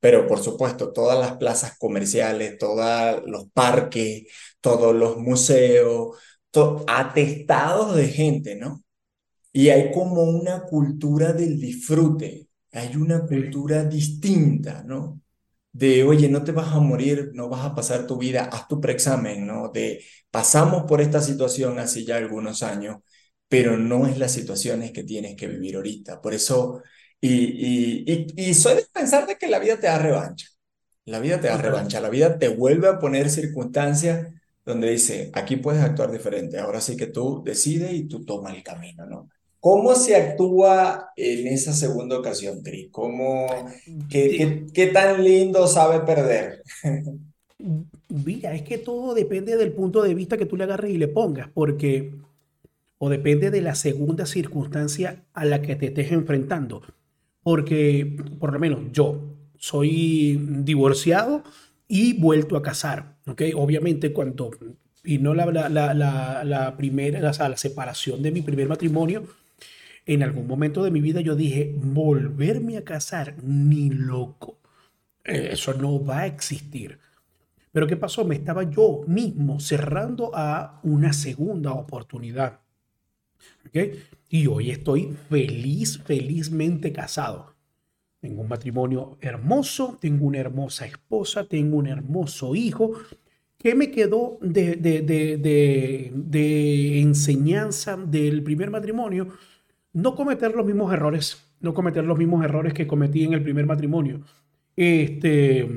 Pero 0.00 0.26
por 0.26 0.40
supuesto, 0.42 0.92
todas 0.92 1.18
las 1.18 1.36
plazas 1.36 1.76
comerciales, 1.78 2.58
todos 2.58 3.22
los 3.26 3.50
parques, 3.52 4.24
todos 4.60 4.94
los 4.94 5.18
museos, 5.18 6.16
atestados 6.86 7.96
de 7.96 8.08
gente, 8.08 8.56
¿no? 8.56 8.82
Y 9.52 9.68
hay 9.70 9.92
como 9.92 10.22
una 10.22 10.62
cultura 10.64 11.32
del 11.32 11.60
disfrute, 11.60 12.48
hay 12.72 12.96
una 12.96 13.26
cultura 13.26 13.84
distinta, 13.84 14.82
¿no? 14.84 15.20
De, 15.72 16.02
oye, 16.04 16.28
no 16.28 16.42
te 16.44 16.52
vas 16.52 16.72
a 16.72 16.80
morir, 16.80 17.30
no 17.34 17.48
vas 17.48 17.64
a 17.64 17.74
pasar 17.74 18.06
tu 18.06 18.18
vida, 18.18 18.44
haz 18.52 18.66
tu 18.68 18.80
preexamen, 18.80 19.46
¿no? 19.46 19.70
De, 19.72 20.04
pasamos 20.30 20.84
por 20.88 21.00
esta 21.00 21.20
situación 21.22 21.78
hace 21.78 22.04
ya 22.04 22.16
algunos 22.16 22.62
años, 22.62 22.98
pero 23.48 23.76
no 23.76 24.06
es 24.06 24.18
las 24.18 24.32
situaciones 24.32 24.92
que 24.92 25.04
tienes 25.04 25.36
que 25.36 25.46
vivir 25.48 25.76
ahorita. 25.76 26.20
Por 26.20 26.34
eso 26.34 26.82
y, 27.20 28.04
y, 28.06 28.26
y, 28.36 28.54
sueles 28.54 28.88
pensar 28.88 29.26
de 29.26 29.36
que 29.36 29.48
la 29.48 29.58
vida 29.58 29.78
te 29.78 29.86
da 29.86 29.98
revancha. 29.98 30.48
La 31.04 31.20
vida 31.20 31.40
te 31.40 31.48
da 31.48 31.56
revancha, 31.58 32.00
la 32.00 32.10
vida 32.10 32.38
te 32.38 32.48
vuelve 32.48 32.88
a 32.88 32.98
poner 32.98 33.30
circunstancias 33.30 34.28
donde 34.64 34.90
dice, 34.90 35.30
aquí 35.34 35.56
puedes 35.56 35.82
actuar 35.82 36.10
diferente, 36.12 36.58
ahora 36.58 36.80
sí 36.80 36.96
que 36.96 37.08
tú 37.08 37.42
decides 37.44 37.92
y 37.92 38.04
tú 38.08 38.24
tomas 38.24 38.54
el 38.54 38.62
camino, 38.62 39.06
¿no? 39.06 39.28
¿Cómo 39.60 39.94
se 39.94 40.16
actúa 40.16 41.10
en 41.16 41.46
esa 41.46 41.72
segunda 41.72 42.18
ocasión, 42.18 42.62
Cris? 42.62 42.88
¿Cómo, 42.90 43.46
qué, 44.08 44.30
qué, 44.30 44.66
qué 44.72 44.86
tan 44.86 45.22
lindo 45.22 45.66
sabe 45.66 46.00
perder? 46.00 46.62
Mira, 48.08 48.54
es 48.54 48.62
que 48.62 48.78
todo 48.78 49.14
depende 49.14 49.56
del 49.56 49.72
punto 49.72 50.02
de 50.02 50.14
vista 50.14 50.38
que 50.38 50.46
tú 50.46 50.56
le 50.56 50.64
agarres 50.64 50.92
y 50.92 50.98
le 50.98 51.08
pongas, 51.08 51.48
porque, 51.52 52.14
o 52.98 53.10
depende 53.10 53.50
de 53.50 53.60
la 53.60 53.74
segunda 53.74 54.26
circunstancia 54.26 55.24
a 55.34 55.44
la 55.44 55.60
que 55.60 55.76
te 55.76 55.86
estés 55.86 56.10
enfrentando 56.10 56.82
porque 57.42 58.16
por 58.38 58.52
lo 58.52 58.58
menos 58.58 58.80
yo 58.92 59.36
soy 59.58 60.38
divorciado 60.62 61.42
y 61.88 62.18
vuelto 62.18 62.56
a 62.56 62.62
casar, 62.62 63.16
¿ok? 63.26 63.42
Obviamente 63.54 64.12
cuando 64.12 64.50
y 65.02 65.18
no 65.18 65.34
la, 65.34 65.46
la, 65.46 65.68
la, 65.68 66.44
la 66.44 66.76
primera, 66.76 67.30
o 67.30 67.32
sea, 67.32 67.48
la 67.48 67.56
separación 67.56 68.22
de 68.22 68.30
mi 68.30 68.42
primer 68.42 68.68
matrimonio, 68.68 69.24
en 70.14 70.24
algún 70.24 70.46
momento 70.46 70.82
de 70.82 70.90
mi 70.90 71.00
vida 71.00 71.20
yo 71.20 71.36
dije, 71.36 71.72
volverme 71.76 72.76
a 72.76 72.84
casar, 72.84 73.36
ni 73.44 73.90
loco. 73.90 74.58
Eso 75.22 75.74
no 75.74 76.04
va 76.04 76.20
a 76.20 76.26
existir. 76.26 76.98
Pero 77.70 77.86
¿qué 77.86 77.96
pasó? 77.96 78.24
Me 78.24 78.34
estaba 78.34 78.64
yo 78.64 79.04
mismo 79.06 79.60
cerrando 79.60 80.32
a 80.34 80.80
una 80.82 81.12
segunda 81.12 81.72
oportunidad. 81.72 82.60
Y 84.28 84.48
hoy 84.48 84.70
estoy 84.70 85.16
feliz, 85.28 86.02
felizmente 86.02 86.92
casado. 86.92 87.54
Tengo 88.18 88.42
un 88.42 88.48
matrimonio 88.48 89.16
hermoso, 89.20 89.96
tengo 90.00 90.26
una 90.26 90.38
hermosa 90.38 90.86
esposa, 90.86 91.44
tengo 91.44 91.76
un 91.76 91.86
hermoso 91.86 92.56
hijo. 92.56 92.94
¿Qué 93.56 93.76
me 93.76 93.92
quedó 93.92 94.38
de, 94.42 94.74
de 94.74 97.00
enseñanza 97.00 97.96
del 97.96 98.42
primer 98.42 98.70
matrimonio? 98.70 99.28
No 99.92 100.14
cometer 100.14 100.54
los 100.54 100.64
mismos 100.64 100.92
errores, 100.92 101.44
no 101.60 101.74
cometer 101.74 102.04
los 102.04 102.18
mismos 102.18 102.44
errores 102.44 102.74
que 102.74 102.86
cometí 102.86 103.24
en 103.24 103.32
el 103.32 103.42
primer 103.42 103.66
matrimonio. 103.66 104.20
Este, 104.76 105.68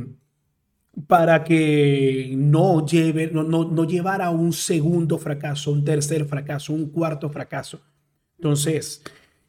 para 1.08 1.44
que 1.44 2.34
no, 2.38 2.86
lleve, 2.86 3.32
no, 3.32 3.44
no, 3.44 3.84
llevara 3.86 4.28
a 4.28 4.32
un 4.32 4.54
segundo 4.54 5.18
fracaso, 5.18 5.72
un 5.72 5.84
tercer 5.84 6.26
fracaso, 6.26 6.74
un 6.74 6.90
cuarto 6.92 7.30
fracaso. 7.30 7.82
Entonces, 8.38 9.04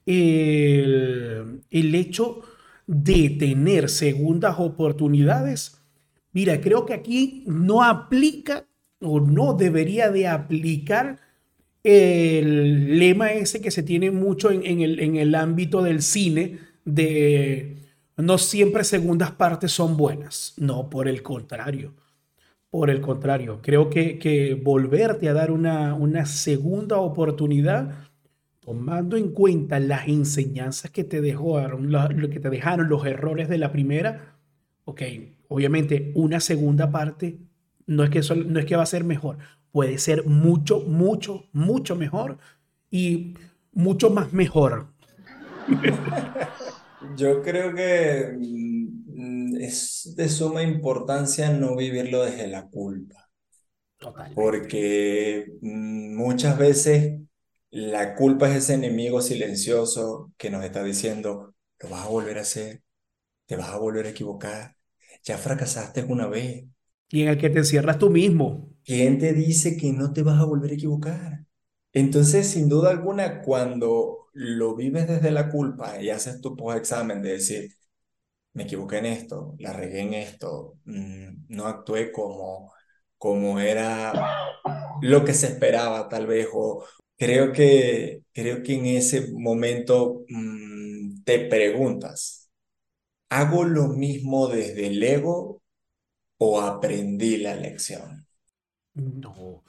el, 0.06 1.62
el 1.70 1.94
hecho 1.94 2.40
de 2.86 3.30
tener 3.30 3.90
segundas 3.90 4.56
oportunidades, 4.58 5.80
mira, 6.32 6.60
creo 6.60 6.86
que 6.86 6.94
aquí 6.94 7.44
no 7.46 7.82
aplica 7.82 8.66
o 9.00 9.20
no 9.20 9.52
debería 9.52 10.10
de 10.10 10.26
aplicar 10.26 11.20
el 11.84 12.98
lema 12.98 13.32
ese 13.32 13.60
que 13.60 13.70
se 13.70 13.82
tiene 13.82 14.10
mucho 14.10 14.50
en, 14.50 14.80
el, 14.80 15.34
ámbito 15.34 15.82
del 15.82 16.00
cine 16.02 16.58
de 16.86 17.76
no 18.16 18.38
siempre 18.38 18.84
segundas 18.84 19.32
partes 19.32 19.70
son 19.72 19.96
buenas. 19.96 20.54
No, 20.56 20.88
por 20.88 21.08
el 21.08 21.22
contrario. 21.22 21.92
Por 22.70 22.90
el 22.90 23.00
contrario, 23.00 23.60
creo 23.62 23.88
que, 23.88 24.18
que 24.18 24.54
volverte 24.54 25.28
a 25.28 25.32
dar 25.32 25.52
una, 25.52 26.26
segunda 26.26 26.96
oportunidad, 26.98 28.08
tomando 28.58 29.16
en 29.16 29.30
cuenta 29.30 29.78
las 29.78 30.08
enseñanzas 30.08 30.90
que 30.90 31.04
te 31.04 31.20
dejaron, 31.20 31.92
lo, 31.92 32.08
que 32.30 32.40
te 32.40 32.50
dejaron 32.50 32.88
los 32.88 33.06
errores 33.06 33.48
de 33.48 33.58
la 33.58 33.70
primera, 33.70 34.38
ok, 34.86 35.02
obviamente 35.46 36.10
una 36.16 36.40
segunda 36.40 36.90
parte 36.90 37.38
no 37.86 38.02
es 38.02 38.10
que, 38.10 38.22
no 38.34 38.58
es 38.58 38.66
que 38.66 38.74
va 38.74 38.82
a 38.82 38.86
ser 38.86 39.04
mejor, 39.04 39.38
puede 39.74 39.98
ser 39.98 40.24
mucho, 40.24 40.82
mucho, 40.82 41.48
mucho 41.52 41.96
mejor 41.96 42.38
y 42.92 43.34
mucho 43.72 44.08
más 44.08 44.32
mejor. 44.32 44.86
Yo 47.16 47.42
creo 47.42 47.74
que 47.74 48.36
mm, 48.38 49.56
es 49.56 50.14
de 50.16 50.28
suma 50.28 50.62
importancia 50.62 51.50
no 51.50 51.74
vivirlo 51.74 52.24
desde 52.24 52.46
la 52.46 52.68
culpa, 52.68 53.28
porque 54.36 55.46
mm, 55.60 56.14
muchas 56.14 56.56
veces 56.56 57.20
la 57.70 58.14
culpa 58.14 58.48
es 58.48 58.58
ese 58.58 58.74
enemigo 58.74 59.20
silencioso 59.22 60.32
que 60.36 60.50
nos 60.50 60.64
está 60.64 60.84
diciendo, 60.84 61.52
lo 61.80 61.88
vas 61.88 62.06
a 62.06 62.08
volver 62.10 62.38
a 62.38 62.42
hacer, 62.42 62.80
te 63.46 63.56
vas 63.56 63.70
a 63.70 63.78
volver 63.78 64.06
a 64.06 64.10
equivocar, 64.10 64.76
ya 65.24 65.36
fracasaste 65.36 66.04
una 66.04 66.28
vez. 66.28 66.64
Y 67.14 67.22
en 67.22 67.28
el 67.28 67.38
que 67.38 67.48
te 67.48 67.60
encierras 67.60 67.96
tú 67.96 68.10
mismo. 68.10 68.68
¿Quién 68.84 69.20
te 69.20 69.32
dice 69.32 69.76
que 69.76 69.92
no 69.92 70.12
te 70.12 70.24
vas 70.24 70.40
a 70.40 70.44
volver 70.44 70.72
a 70.72 70.74
equivocar? 70.74 71.44
Entonces, 71.92 72.48
sin 72.48 72.68
duda 72.68 72.90
alguna, 72.90 73.40
cuando 73.40 74.26
lo 74.32 74.74
vives 74.74 75.06
desde 75.06 75.30
la 75.30 75.48
culpa 75.48 76.02
y 76.02 76.10
haces 76.10 76.40
tu 76.40 76.56
post-examen 76.56 77.22
de 77.22 77.34
decir, 77.34 77.70
me 78.54 78.64
equivoqué 78.64 78.98
en 78.98 79.06
esto, 79.06 79.54
la 79.60 79.72
regué 79.72 80.00
en 80.00 80.14
esto, 80.14 80.74
mm, 80.86 81.46
no 81.50 81.66
actué 81.66 82.10
como, 82.10 82.72
como 83.16 83.60
era 83.60 84.12
lo 85.00 85.24
que 85.24 85.34
se 85.34 85.46
esperaba 85.46 86.08
tal 86.08 86.26
vez, 86.26 86.48
o 86.52 86.84
creo 87.16 87.52
que, 87.52 88.22
creo 88.32 88.62
que 88.64 88.74
en 88.74 88.86
ese 88.86 89.32
momento 89.32 90.24
mm, 90.28 91.22
te 91.24 91.40
preguntas, 91.48 92.50
¿hago 93.30 93.64
lo 93.64 93.88
mismo 93.88 94.48
desde 94.48 94.88
el 94.88 95.02
ego 95.02 95.63
o 96.44 96.60
aprendí 96.60 97.38
la 97.38 97.54
lección? 97.54 98.26
No, 98.94 99.64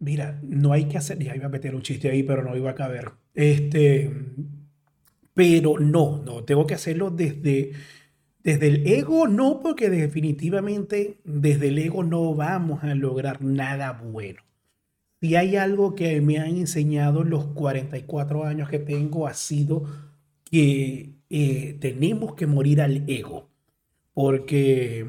Mira, 0.00 0.40
no 0.42 0.72
hay 0.72 0.86
que 0.86 0.96
hacer, 0.96 1.18
ya 1.18 1.36
iba 1.36 1.46
a 1.46 1.50
meter 1.50 1.74
un 1.74 1.82
chiste 1.82 2.10
ahí, 2.10 2.22
pero 2.22 2.42
no 2.42 2.56
iba 2.56 2.70
a 2.70 2.74
caber. 2.74 3.12
Este, 3.34 4.10
pero 5.34 5.78
no, 5.78 6.22
no, 6.24 6.44
tengo 6.44 6.66
que 6.66 6.74
hacerlo 6.74 7.10
desde, 7.10 7.72
desde 8.42 8.68
el 8.68 8.86
ego, 8.86 9.28
no, 9.28 9.60
porque 9.60 9.90
definitivamente 9.90 11.20
desde 11.24 11.68
el 11.68 11.78
ego 11.78 12.02
no 12.02 12.34
vamos 12.34 12.82
a 12.82 12.94
lograr 12.94 13.42
nada 13.42 13.92
bueno. 13.92 14.42
Si 15.20 15.36
hay 15.36 15.56
algo 15.56 15.94
que 15.94 16.20
me 16.22 16.38
han 16.38 16.56
enseñado 16.56 17.22
los 17.24 17.48
44 17.48 18.44
años 18.44 18.70
que 18.70 18.78
tengo, 18.78 19.26
ha 19.26 19.34
sido 19.34 19.84
que 20.44 21.16
eh, 21.28 21.76
tenemos 21.80 22.34
que 22.34 22.46
morir 22.46 22.80
al 22.80 23.04
ego, 23.08 23.50
porque 24.14 25.06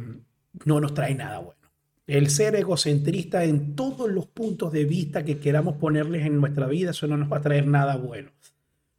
no 0.66 0.80
nos 0.80 0.94
trae 0.94 1.16
nada 1.16 1.40
bueno. 1.40 1.60
El 2.08 2.30
ser 2.30 2.56
egocentrista 2.56 3.44
en 3.44 3.76
todos 3.76 4.12
los 4.12 4.28
puntos 4.28 4.72
de 4.72 4.86
vista 4.86 5.24
que 5.24 5.40
queramos 5.40 5.78
ponerles 5.78 6.26
en 6.26 6.40
nuestra 6.40 6.68
vida, 6.68 6.92
eso 6.92 7.08
no 7.08 7.18
nos 7.18 7.32
va 7.32 7.38
a 7.38 7.42
traer 7.42 7.68
nada 7.68 7.96
bueno. 7.98 8.32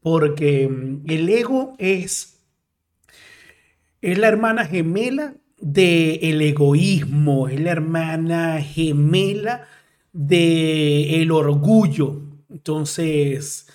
Porque 0.01 0.69
mm, 0.69 1.11
el 1.11 1.29
ego 1.29 1.75
es, 1.79 2.41
es 4.01 4.19
la 4.19 4.29
hermana 4.29 4.65
gemela 4.65 5.35
del 5.59 6.43
egoísmo, 6.43 7.49
es 7.49 7.61
la 7.61 7.71
hermana 7.71 8.61
gemela 8.63 9.67
del 10.13 11.31
orgullo. 11.31 12.23
Entonces, 12.51 13.69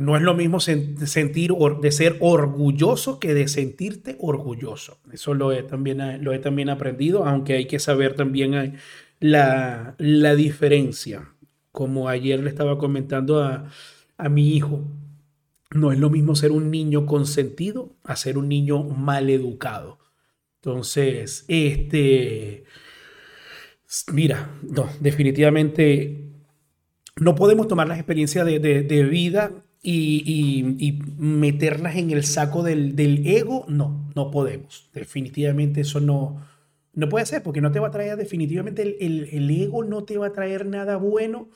no 0.00 0.16
es 0.16 0.22
lo 0.22 0.34
mismo 0.34 0.60
sentir 0.60 1.52
de 1.52 1.92
ser 1.92 2.16
orgulloso 2.20 3.18
que 3.20 3.34
de 3.34 3.48
sentirte 3.48 4.16
orgulloso. 4.18 4.98
Eso 5.12 5.34
lo 5.34 5.52
he 5.52 5.62
también, 5.62 6.24
lo 6.24 6.32
he 6.32 6.38
también 6.38 6.68
aprendido, 6.68 7.24
aunque 7.24 7.54
hay 7.54 7.66
que 7.66 7.78
saber 7.78 8.14
también 8.14 8.54
eh, 8.54 8.74
la, 9.20 9.94
la 9.98 10.34
diferencia. 10.34 11.34
Como 11.72 12.08
ayer 12.08 12.40
le 12.40 12.50
estaba 12.50 12.78
comentando 12.78 13.42
a, 13.42 13.70
a 14.16 14.28
mi 14.28 14.56
hijo, 14.56 14.82
no 15.72 15.92
es 15.92 15.98
lo 15.98 16.10
mismo 16.10 16.34
ser 16.34 16.50
un 16.52 16.70
niño 16.70 17.06
consentido 17.06 17.94
a 18.02 18.16
ser 18.16 18.38
un 18.38 18.48
niño 18.48 18.82
mal 18.82 19.30
educado. 19.30 19.98
Entonces, 20.56 21.44
este, 21.48 22.64
mira, 24.12 24.50
no, 24.62 24.88
definitivamente 25.00 26.32
no 27.16 27.34
podemos 27.34 27.68
tomar 27.68 27.86
las 27.88 27.98
experiencias 27.98 28.44
de, 28.44 28.58
de 28.58 29.04
vida 29.04 29.52
y, 29.82 30.98
meterlas 31.18 31.96
en 31.96 32.10
el 32.10 32.24
saco 32.24 32.62
del, 32.62 33.26
ego, 33.26 33.64
no, 33.68 34.10
no 34.14 34.30
podemos. 34.30 34.90
Definitivamente 34.92 35.82
eso 35.82 36.00
no, 36.00 36.40
no 36.94 37.08
puede 37.08 37.26
ser, 37.26 37.42
porque 37.42 37.60
no 37.60 37.72
te 37.72 37.80
va 37.80 37.88
a 37.88 37.92
traer, 37.92 38.16
definitivamente 38.16 38.82
el, 38.82 39.28
el, 39.30 39.50
ego 39.50 39.84
no 39.84 40.04
te 40.04 40.18
va 40.18 40.28
a 40.28 40.32
traer 40.32 40.66
nada 40.66 40.96
bueno, 40.96 41.48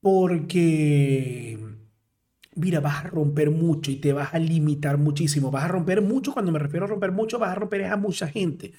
porque, 0.00 1.58
mira, 2.56 2.80
vas 2.80 3.04
a 3.04 3.08
romper 3.08 3.50
mucho 3.50 3.90
y 3.90 3.96
te 3.96 4.12
vas 4.12 4.34
a 4.34 4.38
limitar 4.38 4.98
muchísimo. 4.98 5.50
Vas 5.50 5.64
a 5.64 5.68
romper 5.68 6.02
mucho, 6.02 6.32
cuando 6.32 6.52
me 6.52 6.58
refiero 6.58 6.86
a 6.86 6.88
romper 6.88 7.12
mucho, 7.12 7.38
vas 7.38 7.52
a 7.52 7.54
romper 7.54 7.84
a 7.84 7.96
mucha 7.96 8.28
gente. 8.28 8.72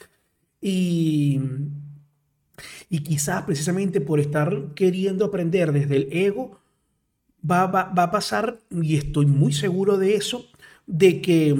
Y, 0.61 1.39
y 2.89 2.99
quizás 2.99 3.43
precisamente 3.43 4.01
por 4.01 4.19
estar 4.19 4.73
queriendo 4.75 5.25
aprender 5.25 5.71
desde 5.71 5.95
el 5.97 6.07
ego, 6.11 6.59
va, 7.49 7.63
a 7.63 8.11
pasar, 8.11 8.59
y 8.71 8.97
estoy 8.97 9.25
muy 9.25 9.53
seguro 9.53 9.97
de 9.97 10.15
eso, 10.15 10.45
de 10.85 11.21
que 11.21 11.55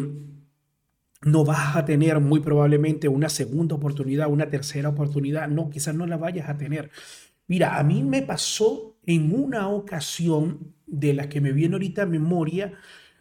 no 1.22 1.44
vas 1.44 1.76
a 1.76 1.86
tener 1.86 2.20
muy 2.20 2.40
probablemente 2.40 3.08
una 3.08 3.30
segunda 3.30 3.76
oportunidad, 3.76 4.30
una 4.30 4.50
tercera 4.50 4.90
oportunidad. 4.90 5.48
No, 5.48 5.70
quizás 5.70 5.96
no 5.96 6.06
la 6.06 6.18
vayas 6.18 6.50
a 6.50 6.58
tener. 6.58 6.92
Mira, 7.48 7.80
a 7.80 7.84
mí 7.84 8.04
me 8.04 8.22
pasó 8.22 8.98
en 9.06 9.34
una 9.34 9.70
ocasión 9.70 10.74
de 10.86 11.14
la 11.14 11.30
que 11.30 11.42
me 11.42 11.52
viene 11.52 11.76
ahorita 11.76 12.06
memoria, 12.06 12.74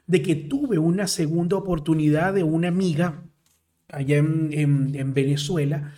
de 0.06 0.22
que 0.22 0.34
tuve 0.34 0.78
una 0.78 1.06
segunda 1.06 1.56
oportunidad 1.56 2.34
de 2.34 2.42
una 2.42 2.68
amiga 2.68 3.24
allá 3.88 4.18
en, 4.18 4.50
en 4.52 5.14
Venezuela, 5.14 5.94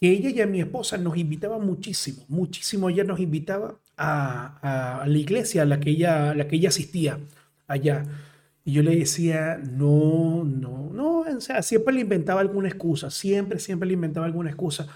que 0.00 0.10
ella 0.10 0.30
y 0.30 0.40
a 0.40 0.46
mi 0.46 0.60
esposa 0.60 0.96
nos 0.98 1.16
invitaba 1.18 1.58
muchísimo, 1.58 2.24
muchísimo. 2.28 2.88
Ella 2.88 3.04
nos 3.04 3.20
invitaba 3.20 3.78
a, 3.98 5.04
la 5.06 5.18
iglesia 5.18 5.62
a 5.62 5.64
la, 5.66 5.78
que 5.80 5.90
ella, 5.90 6.34
la 6.34 6.48
que 6.48 6.56
ella 6.56 6.70
asistía 6.70 7.18
allá. 7.68 8.04
Y 8.64 8.72
yo 8.72 8.82
le 8.82 8.96
decía, 8.96 9.58
no, 9.58 10.44
no, 10.44 10.90
no, 10.92 11.20
o 11.20 11.40
sea, 11.40 11.62
siempre 11.62 11.94
le 11.94 12.00
inventaba 12.02 12.40
alguna 12.40 12.68
excusa, 12.68 13.10
siempre, 13.10 13.58
siempre 13.58 13.88
le 13.88 13.94
inventaba 13.94 14.26
alguna 14.26 14.50
excusa. 14.50 14.88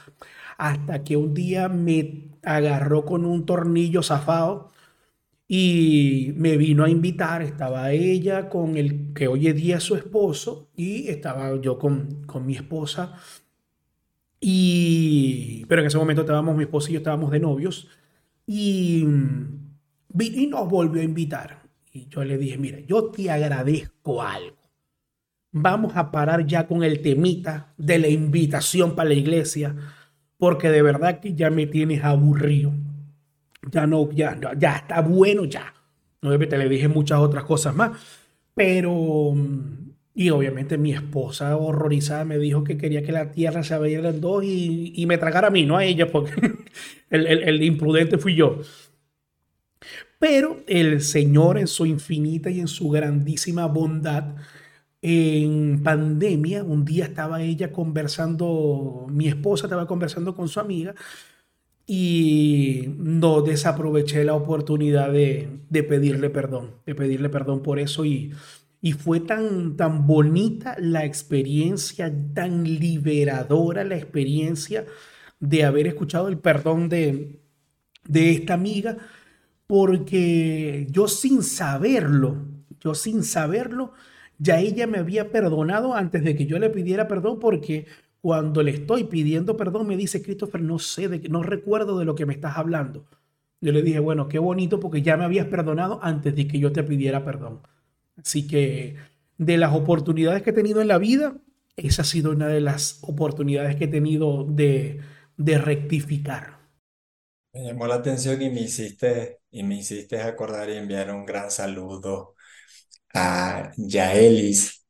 Hasta 0.59 1.05
que 1.05 1.17
un 1.17 1.35
día 1.35 1.69
me 1.69 2.31
agarró 2.43 3.05
con 3.05 3.25
un 3.27 3.45
tornillo 3.47 4.03
zafado 4.03 4.73
y 5.49 6.33
me 6.37 6.57
vino 6.57 6.85
a 6.85 6.91
invitar, 6.91 7.43
estaba 7.43 7.93
ella 7.93 8.49
con 8.49 8.77
el 8.77 9.13
que 9.15 9.29
hoy 9.29 9.53
día 9.53 9.77
es 9.79 9.83
su 9.83 9.95
esposo 9.97 10.71
y 10.77 11.09
estaba 11.09 11.61
yo 11.61 11.79
con, 11.79 12.25
con 12.27 12.47
mi 12.47 12.57
esposa. 12.57 13.15
Y, 14.47 15.65
pero 15.69 15.81
en 15.81 15.87
ese 15.87 15.97
momento 15.97 16.21
estábamos, 16.23 16.55
mi 16.55 16.65
esposa 16.65 16.91
y 16.91 16.95
yo 16.95 16.99
estábamos 16.99 17.31
de 17.31 17.41
novios 17.41 17.89
y, 18.47 19.07
y 20.19 20.47
nos 20.47 20.69
volvió 20.69 21.01
a 21.01 21.05
invitar. 21.05 21.63
Y 21.93 22.09
yo 22.09 22.25
le 22.25 22.37
dije, 22.37 22.59
mira, 22.59 22.81
yo 22.81 23.07
te 23.07 23.31
agradezco 23.31 24.23
algo. 24.23 24.57
Vamos 25.53 25.97
a 25.97 26.11
parar 26.11 26.47
ya 26.47 26.67
con 26.67 26.83
el 26.83 27.01
temita 27.01 27.73
de 27.79 27.99
la 27.99 28.09
invitación 28.09 28.95
para 28.95 29.09
la 29.09 29.15
iglesia, 29.15 29.75
porque 30.37 30.69
de 30.69 30.83
verdad 30.83 31.21
que 31.21 31.35
ya 31.35 31.49
me 31.49 31.67
tienes 31.67 32.05
aburrido 32.05 32.73
ya 33.71 33.87
no, 33.87 34.11
ya, 34.13 34.39
ya 34.57 34.77
está 34.77 35.01
bueno, 35.01 35.45
ya. 35.45 35.73
Obviamente 36.23 36.59
le 36.59 36.69
dije 36.69 36.89
muchas 36.89 37.19
otras 37.19 37.45
cosas 37.45 37.75
más, 37.75 37.93
pero, 38.55 39.33
mm, 39.35 39.84
y 40.15 40.31
obviamente 40.31 40.79
mi 40.79 40.93
esposa 40.93 41.57
horrorizada 41.57 42.25
me 42.25 42.39
dijo 42.39 42.63
que 42.65 42.79
quería 42.79 43.03
que 43.03 43.13
la 43.13 43.33
tierra 43.33 43.65
se 43.65 43.75
abriera 43.75 44.11
en 44.11 44.21
dos 44.21 44.45
y, 44.45 44.93
y 44.95 45.07
me 45.07 45.19
tragara 45.19 45.49
a 45.49 45.51
mí, 45.51 45.67
no 45.67 45.77
a 45.77 45.85
ella, 45.85 46.11
porque 46.11 46.33
el, 47.11 47.27
el, 47.27 47.43
el 47.43 47.63
imprudente 47.63 48.19
fui 48.19 48.35
yo. 48.37 48.61
Pero 50.19 50.63
el 50.67 51.03
Señor 51.03 51.59
en 51.59 51.67
su 51.67 51.85
infinita 51.87 52.51
y 52.51 52.61
en 52.61 52.69
su 52.69 52.89
grandísima 52.89 53.67
bondad, 53.67 54.37
en 55.03 55.83
pandemia, 55.83 56.65
un 56.65 56.85
día 56.85 57.05
estaba 57.07 57.43
ella 57.43 57.73
conversando, 57.73 59.07
mi 59.11 59.29
esposa 59.29 59.67
estaba 59.67 59.87
conversando 59.87 60.35
con 60.35 60.49
su 60.49 60.61
amiga 60.61 60.95
y 61.87 62.95
no 62.97 63.43
desaproveché 63.43 64.25
la 64.25 64.35
oportunidad 64.35 65.13
de, 65.13 65.61
pedirle 65.71 66.31
perdón, 66.31 66.77
de 66.87 66.95
pedirle 66.95 67.29
perdón 67.29 67.63
por 67.63 67.79
eso 67.79 68.05
y, 68.07 68.33
y 68.85 68.93
fue 68.93 69.19
tan, 69.21 69.79
tan 69.79 70.07
bonita 70.07 70.77
la 70.79 71.07
experiencia, 71.07 72.13
tan 72.35 72.65
liberadora 72.65 73.83
la 73.83 73.97
experiencia 73.97 74.85
de 75.41 75.65
haber 75.65 75.87
escuchado 75.87 76.29
el 76.29 76.37
perdón 76.39 76.91
de, 76.91 77.41
de 78.07 78.33
esta 78.33 78.53
amiga, 78.53 78.99
porque 79.67 80.87
yo 80.91 81.09
sin 81.09 81.43
saberlo, 81.43 82.45
yo 82.79 82.95
sin 82.95 83.23
saberlo, 83.25 83.95
ya 84.39 84.61
ella 84.61 84.87
me 84.87 84.99
había 84.99 85.31
perdonado 85.33 85.95
antes 85.95 86.23
de 86.23 86.37
que 86.37 86.45
yo 86.45 86.59
le 86.59 86.69
pidiera 86.69 87.09
perdón 87.09 87.41
porque 87.41 87.87
cuando 88.21 88.63
le 88.63 88.73
estoy 88.73 89.05
pidiendo 89.05 89.57
perdón, 89.57 89.87
me 89.87 89.97
dice, 89.97 90.23
Christopher, 90.23 90.61
no 90.61 90.79
sé, 90.79 91.09
de, 91.09 91.27
no 91.31 91.43
recuerdo 91.43 91.99
de 91.99 92.05
lo 92.05 92.15
que 92.15 92.27
me 92.27 92.35
estás 92.35 92.59
hablando. 92.59 93.07
Yo 93.63 93.73
le 93.73 93.81
dije, 93.81 93.99
bueno, 93.99 94.29
qué 94.29 94.39
bonito 94.39 94.79
porque 94.79 95.01
ya 95.01 95.17
me 95.17 95.25
habías 95.25 95.47
perdonado 95.47 96.01
antes 96.03 96.37
de 96.37 96.47
que 96.47 96.59
yo 96.59 96.71
te 96.71 96.83
pidiera 96.83 97.25
perdón. 97.25 97.61
Así 98.25 98.47
que 98.47 98.97
de 99.39 99.57
las 99.59 99.75
oportunidades 99.75 100.43
que 100.43 100.51
he 100.51 100.53
tenido 100.53 100.81
en 100.81 100.89
la 100.89 100.99
vida, 100.99 101.37
esa 101.77 102.03
ha 102.03 102.05
sido 102.05 102.31
una 102.33 102.49
de 102.49 102.61
las 102.61 102.99
oportunidades 103.03 103.77
que 103.77 103.85
he 103.85 103.89
tenido 103.89 104.45
de, 104.45 105.01
de 105.37 105.59
rectificar. 105.59 106.59
Me 107.53 107.65
llamó 107.65 107.87
la 107.87 107.97
atención 107.97 108.43
y 108.43 108.51
me 108.51 108.63
hiciste, 108.63 109.41
y 109.51 109.63
me 109.63 109.77
hiciste 109.77 110.21
acordar 110.21 110.69
y 110.71 110.77
enviar 110.77 111.13
un 111.15 111.25
gran 111.25 111.51
saludo 111.51 112.35
a 113.15 113.73
Yaelis, 113.77 114.85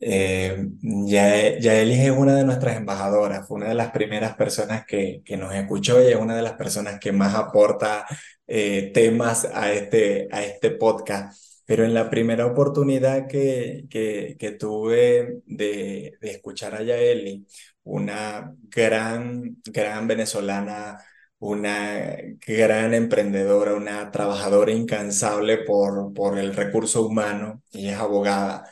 eh, 0.00 0.68
ya, 0.82 1.58
Yaelis 1.58 2.00
es 2.00 2.10
una 2.12 2.34
de 2.36 2.44
nuestras 2.44 2.76
embajadoras, 2.76 3.48
fue 3.48 3.58
una 3.58 3.68
de 3.70 3.74
las 3.76 3.92
primeras 3.92 4.36
personas 4.36 4.86
que, 4.86 5.22
que 5.24 5.36
nos 5.38 5.54
escuchó 5.54 6.02
y 6.02 6.08
es 6.12 6.16
una 6.16 6.36
de 6.36 6.42
las 6.42 6.54
personas 6.54 7.00
que 7.00 7.12
más 7.12 7.34
aporta 7.34 8.06
eh, 8.46 8.92
temas 8.94 9.46
a 9.46 9.72
este, 9.72 10.28
a 10.32 10.44
este 10.44 10.72
podcast. 10.72 11.38
Pero 11.66 11.84
en 11.84 11.94
la 11.94 12.10
primera 12.10 12.46
oportunidad 12.46 13.26
que, 13.28 13.86
que, 13.90 14.36
que 14.38 14.52
tuve 14.52 15.42
de, 15.46 16.16
de 16.20 16.30
escuchar 16.30 16.74
a 16.74 16.82
Yaeli, 16.82 17.46
una 17.84 18.54
gran, 18.68 19.58
gran 19.64 20.06
venezolana, 20.08 20.98
una 21.38 22.16
gran 22.46 22.94
emprendedora, 22.94 23.74
una 23.74 24.10
trabajadora 24.10 24.72
incansable 24.72 25.58
por, 25.58 26.14
por 26.14 26.38
el 26.38 26.54
recurso 26.54 27.06
humano, 27.06 27.62
y 27.72 27.88
es 27.88 27.96
abogada 27.96 28.64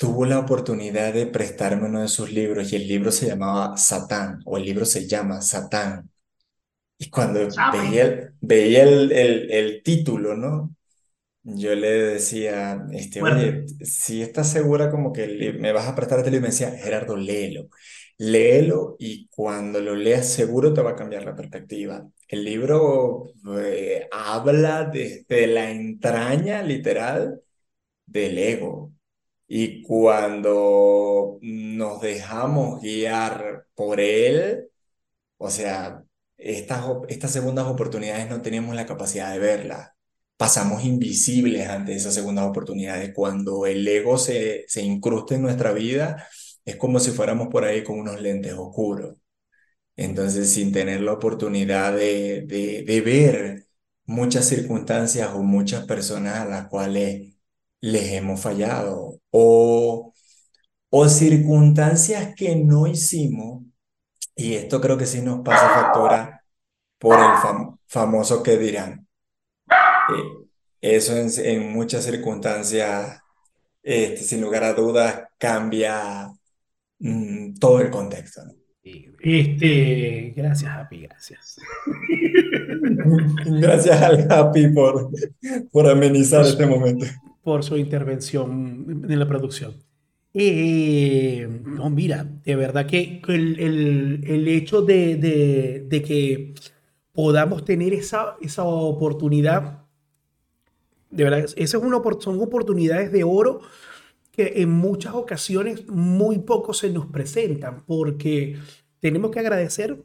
tuvo 0.00 0.24
la 0.24 0.38
oportunidad 0.38 1.12
de 1.12 1.26
prestarme 1.26 1.86
uno 1.86 2.00
de 2.00 2.08
sus 2.08 2.32
libros 2.32 2.72
y 2.72 2.76
el 2.76 2.88
libro 2.88 3.12
se 3.12 3.26
llamaba 3.26 3.76
Satán 3.76 4.40
o 4.46 4.56
el 4.56 4.64
libro 4.64 4.86
se 4.86 5.06
llama 5.06 5.42
Satán. 5.42 6.10
Y 6.96 7.10
cuando 7.10 7.40
veía, 7.70 8.04
el, 8.04 8.34
veía 8.40 8.84
el, 8.84 9.12
el, 9.12 9.82
título, 9.82 10.34
¿no? 10.34 10.74
Yo 11.42 11.74
le 11.74 11.90
decía, 11.90 12.86
este, 12.92 13.22
oye, 13.22 13.64
si 13.82 14.22
estás 14.22 14.50
segura 14.52 14.90
como 14.90 15.12
que 15.12 15.54
me 15.58 15.72
vas 15.72 15.88
a 15.88 15.94
prestar 15.94 16.18
este 16.18 16.30
libro, 16.30 16.42
me 16.42 16.50
decía, 16.50 16.72
Gerardo, 16.72 17.16
léelo, 17.16 17.68
léelo 18.18 18.96
y 18.98 19.26
cuando 19.28 19.80
lo 19.80 19.94
leas 19.96 20.28
seguro 20.28 20.74
te 20.74 20.82
va 20.82 20.90
a 20.90 20.96
cambiar 20.96 21.24
la 21.24 21.34
perspectiva. 21.34 22.06
El 22.28 22.44
libro 22.44 23.32
eh, 23.58 24.06
habla 24.12 24.84
desde 24.84 25.46
la 25.46 25.70
entraña 25.70 26.62
literal 26.62 27.40
del 28.06 28.38
ego, 28.38 28.92
y 29.52 29.82
cuando 29.82 31.38
nos 31.42 32.00
dejamos 32.00 32.80
guiar 32.82 33.66
por 33.74 34.00
Él, 34.00 34.70
o 35.38 35.50
sea, 35.50 36.04
estas, 36.38 36.84
estas 37.08 37.32
segundas 37.32 37.66
oportunidades 37.66 38.28
no 38.30 38.42
tenemos 38.42 38.76
la 38.76 38.86
capacidad 38.86 39.32
de 39.32 39.40
verlas. 39.40 39.90
Pasamos 40.40 40.84
invisibles 40.84 41.68
ante 41.68 41.94
esas 41.94 42.14
segundas 42.14 42.46
oportunidades. 42.46 43.12
Cuando 43.14 43.66
el 43.66 43.86
ego 43.86 44.16
se, 44.18 44.64
se 44.68 44.82
incrusta 44.82 45.34
en 45.34 45.42
nuestra 45.42 45.72
vida, 45.72 46.26
es 46.64 46.76
como 46.76 46.98
si 47.00 47.10
fuéramos 47.12 47.48
por 47.48 47.64
ahí 47.64 47.84
con 47.84 47.98
unos 48.00 48.20
lentes 48.22 48.54
oscuros. 48.54 49.16
Entonces, 49.96 50.52
sin 50.52 50.72
tener 50.72 51.02
la 51.02 51.12
oportunidad 51.14 51.94
de, 51.96 52.42
de, 52.46 52.84
de 52.84 53.00
ver 53.02 53.66
muchas 54.06 54.46
circunstancias 54.48 55.30
o 55.34 55.42
muchas 55.42 55.86
personas 55.86 56.36
a 56.38 56.44
las 56.46 56.68
cuales 56.68 57.34
les 57.80 58.12
hemos 58.12 58.40
fallado 58.40 59.20
o, 59.30 60.12
o 60.90 61.08
circunstancias 61.08 62.34
que 62.36 62.56
no 62.56 62.86
hicimos, 62.86 63.64
y 64.36 64.54
esto 64.54 64.80
creo 64.80 64.98
que 64.98 65.06
sí 65.06 65.22
nos 65.22 65.42
pasa 65.42 65.70
factura 65.70 66.44
por 66.98 67.18
el 67.20 67.30
famoso 67.88 68.42
que 68.42 68.58
dirán. 68.58 69.08
Eso 70.80 71.14
en, 71.42 71.72
muchas 71.72 72.04
circunstancias, 72.04 73.20
este, 73.82 74.16
sin 74.18 74.40
lugar 74.40 74.64
a 74.64 74.74
dudas, 74.74 75.24
cambia 75.38 76.30
mm, 76.98 77.54
todo 77.54 77.80
el 77.80 77.90
contexto. 77.90 78.42
Este, 78.82 80.32
gracias, 80.34 80.70
Happy, 80.70 81.02
gracias. 81.02 81.56
Gracias 83.60 84.02
al 84.02 84.26
Happy 84.32 84.68
por, 84.68 85.10
por 85.70 85.88
amenizar 85.88 86.44
este 86.44 86.64
momento 86.66 87.06
por 87.42 87.64
su 87.64 87.76
intervención 87.76 89.04
en 89.08 89.18
la 89.18 89.26
producción. 89.26 89.74
Eh, 90.32 91.48
no, 91.64 91.90
mira, 91.90 92.24
de 92.44 92.54
verdad 92.54 92.86
que 92.86 93.20
el, 93.26 93.58
el, 93.58 94.24
el 94.24 94.48
hecho 94.48 94.82
de, 94.82 95.16
de, 95.16 95.86
de, 95.88 96.02
que 96.02 96.54
podamos 97.12 97.64
tener 97.64 97.92
esa, 97.92 98.36
esa 98.40 98.62
oportunidad, 98.62 99.79
de 101.10 101.24
verdad, 101.24 101.40
esa 101.40 101.54
es 101.56 101.74
una, 101.74 102.00
son 102.20 102.40
oportunidades 102.40 103.12
de 103.12 103.24
oro 103.24 103.60
que 104.32 104.54
en 104.56 104.70
muchas 104.70 105.14
ocasiones 105.14 105.88
muy 105.88 106.38
poco 106.38 106.72
se 106.72 106.90
nos 106.90 107.06
presentan, 107.06 107.82
porque 107.84 108.56
tenemos 109.00 109.30
que 109.30 109.40
agradecer 109.40 110.02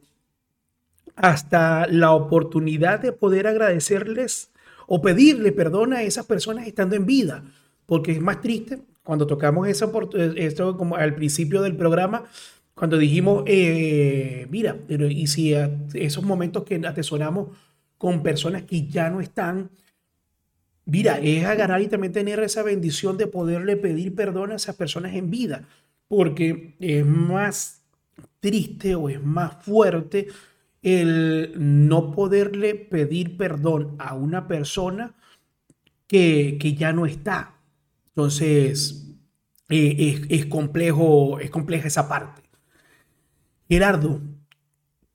hasta 1.15 1.87
la 1.87 2.11
oportunidad 2.11 2.99
de 2.99 3.11
poder 3.11 3.47
agradecerles 3.47 4.51
o 4.87 5.01
pedirle 5.01 5.51
perdón 5.51 5.93
a 5.93 6.03
esas 6.03 6.25
personas 6.25 6.67
estando 6.67 6.95
en 6.95 7.05
vida, 7.05 7.43
porque 7.85 8.11
es 8.11 8.21
más 8.21 8.41
triste 8.41 8.79
cuando 9.03 9.27
tocamos 9.27 9.67
eso, 9.67 9.91
esto 10.35 10.75
como 10.77 10.95
al 10.95 11.13
principio 11.13 11.61
del 11.61 11.77
programa, 11.77 12.25
cuando 12.73 12.97
dijimos, 12.97 13.43
eh, 13.45 14.47
mira, 14.49 14.75
pero 14.87 15.07
y 15.07 15.27
si 15.27 15.53
esos 15.93 16.23
momentos 16.23 16.63
que 16.63 16.75
atesoramos 16.85 17.49
con 17.97 18.23
personas 18.23 18.63
que 18.63 18.87
ya 18.87 19.09
no 19.09 19.21
están, 19.21 19.69
mira, 20.85 21.19
es 21.19 21.45
agarrar 21.45 21.81
y 21.81 21.87
también 21.87 22.13
tener 22.13 22.39
esa 22.39 22.63
bendición 22.63 23.17
de 23.17 23.27
poderle 23.27 23.77
pedir 23.77 24.15
perdón 24.15 24.51
a 24.51 24.55
esas 24.55 24.75
personas 24.75 25.13
en 25.15 25.29
vida, 25.29 25.67
porque 26.07 26.75
es 26.79 27.05
más 27.05 27.83
triste 28.39 28.95
o 28.95 29.09
es 29.09 29.21
más 29.21 29.63
fuerte 29.63 30.27
el 30.81 31.53
no 31.57 32.11
poderle 32.11 32.75
pedir 32.75 33.37
perdón 33.37 33.95
a 33.97 34.13
una 34.13 34.47
persona 34.47 35.15
que, 36.07 36.57
que 36.59 36.75
ya 36.75 36.93
no 36.93 37.07
está. 37.07 37.55
Entonces, 38.09 39.05
eh, 39.69 39.95
es, 40.29 40.41
es, 40.41 40.45
complejo, 40.45 41.39
es 41.39 41.49
compleja 41.49 41.87
esa 41.87 42.07
parte. 42.07 42.43
Gerardo, 43.67 44.21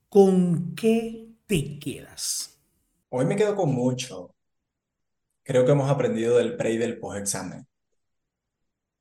¿con 0.09 0.75
qué 0.75 1.29
te 1.45 1.79
quedas? 1.79 2.59
Hoy 3.09 3.25
me 3.25 3.37
quedo 3.37 3.55
con 3.55 3.73
mucho. 3.73 4.35
Creo 5.43 5.65
que 5.65 5.71
hemos 5.71 5.89
aprendido 5.89 6.37
del 6.37 6.57
pre 6.57 6.73
y 6.73 6.77
del 6.77 6.99
post-examen. 6.99 7.67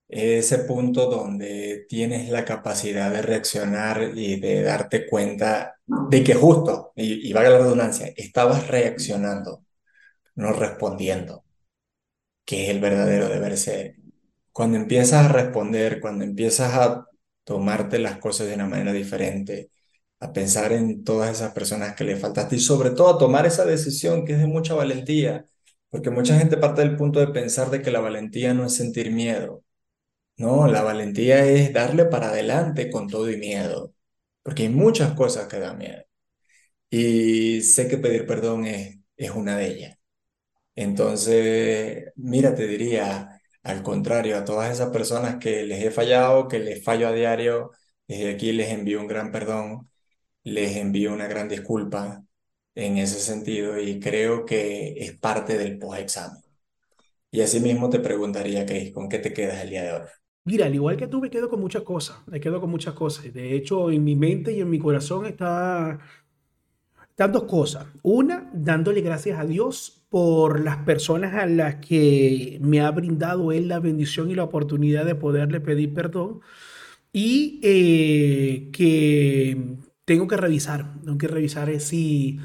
Ese 0.09 0.59
punto 0.59 1.07
donde 1.07 1.87
tienes 1.89 2.29
la 2.31 2.45
capacidad 2.45 3.13
de 3.13 3.23
reaccionar 3.23 4.11
y 4.17 4.41
de 4.41 4.63
darte 4.63 5.07
cuenta 5.07 5.77
de 5.87 6.25
que 6.25 6.35
justo, 6.35 6.93
y, 6.97 7.29
y 7.29 7.33
valga 7.33 7.51
la 7.51 7.59
redundancia, 7.59 8.13
estabas 8.17 8.67
reaccionando, 8.69 9.65
no 10.37 10.53
respondiendo, 10.53 11.45
que 12.45 12.65
es 12.65 12.71
el 12.71 12.81
verdadero 12.81 13.29
deber 13.29 13.57
ser. 13.57 13.97
Cuando 14.53 14.77
empiezas 14.77 15.27
a 15.27 15.33
responder, 15.33 16.01
cuando 16.01 16.25
empiezas 16.25 16.75
a 16.75 17.07
tomarte 17.45 17.99
las 17.99 18.19
cosas 18.19 18.49
de 18.49 18.55
una 18.55 18.67
manera 18.67 18.93
diferente, 18.93 19.71
a 20.21 20.33
pensar 20.33 20.73
en 20.73 21.05
todas 21.05 21.31
esas 21.33 21.53
personas 21.53 21.95
que 21.97 22.05
le 22.05 22.17
faltaste 22.17 22.57
y 22.57 22.61
sobre 22.61 22.91
todo 22.91 23.11
a 23.11 23.19
tomar 23.19 23.47
esa 23.47 23.65
decisión 23.65 24.25
que 24.25 24.35
es 24.35 24.41
de 24.41 24.47
mucha 24.47 24.75
valentía, 24.75 25.47
porque 25.91 26.11
mucha 26.11 26.39
gente 26.39 26.57
parte 26.57 26.83
del 26.83 26.97
punto 26.97 27.21
de 27.21 27.29
pensar 27.29 27.71
de 27.71 27.83
que 27.83 27.91
la 27.91 28.01
valentía 28.01 28.55
no 28.55 28.67
es 28.67 28.77
sentir 28.77 29.11
miedo. 29.13 29.65
No, 30.37 30.67
la 30.69 30.83
valentía 30.83 31.45
es 31.47 31.73
darle 31.73 32.07
para 32.07 32.31
adelante 32.31 32.91
con 32.91 33.09
todo 33.09 33.31
y 33.31 33.37
miedo, 33.39 33.95
porque 34.43 34.65
hay 34.65 34.69
muchas 34.71 35.15
cosas 35.15 35.49
que 35.49 35.59
dan 35.61 35.79
miedo. 35.79 36.03
Y 36.91 37.63
sé 37.63 37.89
que 37.89 37.99
pedir 37.99 38.27
perdón 38.27 38.67
es, 38.67 38.99
es 39.17 39.31
una 39.31 39.57
de 39.57 39.67
ellas. 39.69 39.99
Entonces, 40.75 42.13
mira, 42.17 42.55
te 42.55 42.67
diría, 42.67 43.41
al 43.63 43.83
contrario, 43.83 44.39
a 44.39 44.45
todas 44.45 44.73
esas 44.73 44.91
personas 44.91 45.37
que 45.39 45.65
les 45.65 45.85
he 45.85 45.91
fallado, 45.91 46.49
que 46.49 46.59
les 46.61 46.85
fallo 46.85 47.09
a 47.09 47.13
diario, 47.13 47.73
desde 48.09 48.31
aquí 48.33 48.53
les 48.53 48.71
envío 48.71 49.01
un 49.01 49.09
gran 49.09 49.33
perdón 49.33 49.89
les 50.45 50.77
envío 50.77 51.13
una 51.15 51.27
gran 51.29 51.49
disculpa 51.49 52.25
en 52.75 52.99
ese 52.99 53.21
sentido 53.21 53.79
y 53.81 54.01
creo 54.01 54.45
que 54.45 54.95
es 54.99 55.19
parte 55.19 55.59
del 55.59 55.79
post-examen. 55.79 56.43
Y 57.33 57.41
asimismo 57.43 57.89
te 57.91 58.01
preguntaría, 58.01 58.67
Cris, 58.67 58.93
¿con 58.93 59.09
qué 59.09 59.19
te 59.19 59.33
quedas 59.33 59.63
el 59.63 59.71
día 59.71 59.83
de 59.85 59.93
hoy? 59.93 60.09
Mira, 60.45 60.67
al 60.67 60.75
igual 60.75 60.97
que 60.97 61.07
tú, 61.07 61.21
me 61.21 61.31
quedo 61.31 61.49
con 61.49 61.61
muchas 61.61 61.83
cosas. 61.83 62.17
Me 62.27 62.41
quedo 62.41 62.61
con 62.61 62.71
muchas 62.71 62.95
cosas. 62.95 63.33
De 63.33 63.55
hecho, 63.55 63.91
en 63.91 64.03
mi 64.05 64.17
mente 64.17 64.53
y 64.53 64.61
en 64.61 64.71
mi 64.71 64.79
corazón 64.79 65.27
está, 65.27 65.99
están 67.09 67.33
dos 67.33 67.45
cosas. 67.45 67.87
Una, 68.03 68.51
dándole 68.53 69.01
gracias 69.03 69.39
a 69.39 69.45
Dios 69.45 70.03
por 70.09 70.61
las 70.61 70.79
personas 70.79 71.35
a 71.35 71.47
las 71.47 71.77
que 71.77 72.59
me 72.63 72.81
ha 72.81 72.91
brindado 72.91 73.53
Él 73.53 73.69
la 73.69 73.79
bendición 73.79 74.31
y 74.31 74.35
la 74.35 74.45
oportunidad 74.45 75.05
de 75.05 75.15
poderle 75.15 75.61
pedir 75.61 75.95
perdón. 75.95 76.41
Y 77.13 77.61
eh, 77.63 78.71
que 78.73 79.77
tengo 80.05 80.27
que 80.29 80.37
revisar, 80.37 81.01
tengo 81.05 81.19
que 81.19 81.29
revisar 81.29 81.79
si, 81.81 82.41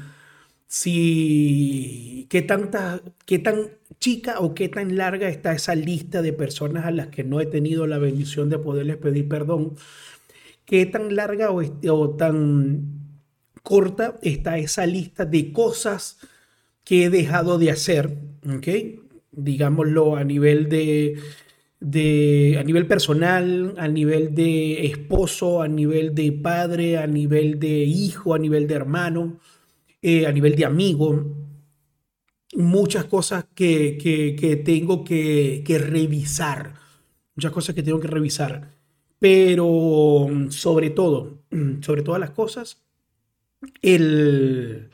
si, 0.66 2.26
qué 2.30 2.46
qué 3.26 3.38
tan 3.38 3.70
chica 4.00 4.40
o 4.40 4.54
qué 4.54 4.68
tan 4.68 4.96
larga 4.96 5.28
está 5.28 5.52
esa 5.52 5.74
lista 5.74 6.22
de 6.22 6.32
personas 6.32 6.84
a 6.86 6.90
las 6.90 7.08
que 7.08 7.24
no 7.24 7.40
he 7.40 7.46
tenido 7.46 7.86
la 7.86 7.98
bendición 7.98 8.50
de 8.50 8.58
poderles 8.58 8.96
pedir 8.98 9.28
perdón, 9.28 9.76
qué 10.64 10.86
tan 10.86 11.14
larga 11.16 11.50
o, 11.50 11.62
o 11.62 12.10
tan 12.16 12.96
corta 13.62 14.18
está 14.22 14.58
esa 14.58 14.86
lista 14.86 15.24
de 15.24 15.52
cosas 15.52 16.18
que 16.84 17.04
he 17.04 17.10
dejado 17.10 17.58
de 17.58 17.70
hacer, 17.70 18.16
¿ok? 18.48 18.68
Digámoslo 19.32 20.16
a 20.16 20.24
nivel 20.24 20.68
de 20.68 21.16
de, 21.80 22.56
a 22.58 22.64
nivel 22.64 22.86
personal, 22.86 23.74
a 23.78 23.88
nivel 23.88 24.34
de 24.34 24.86
esposo, 24.86 25.62
a 25.62 25.68
nivel 25.68 26.14
de 26.14 26.32
padre, 26.32 26.98
a 26.98 27.06
nivel 27.06 27.60
de 27.60 27.84
hijo, 27.84 28.34
a 28.34 28.38
nivel 28.38 28.66
de 28.66 28.74
hermano, 28.74 29.40
eh, 30.02 30.26
a 30.26 30.32
nivel 30.32 30.54
de 30.56 30.64
amigo. 30.64 31.36
Muchas 32.54 33.04
cosas 33.04 33.46
que, 33.54 33.98
que, 33.98 34.56
tengo 34.64 35.04
que, 35.04 35.62
revisar. 35.78 36.74
Muchas 37.34 37.52
cosas 37.52 37.74
que 37.74 37.82
tengo 37.82 38.00
que 38.00 38.08
revisar. 38.08 38.76
Pero 39.18 40.28
sobre 40.50 40.90
todo, 40.90 41.42
sobre 41.80 42.02
todas 42.02 42.20
las 42.20 42.30
cosas, 42.30 42.82
el, 43.82 44.90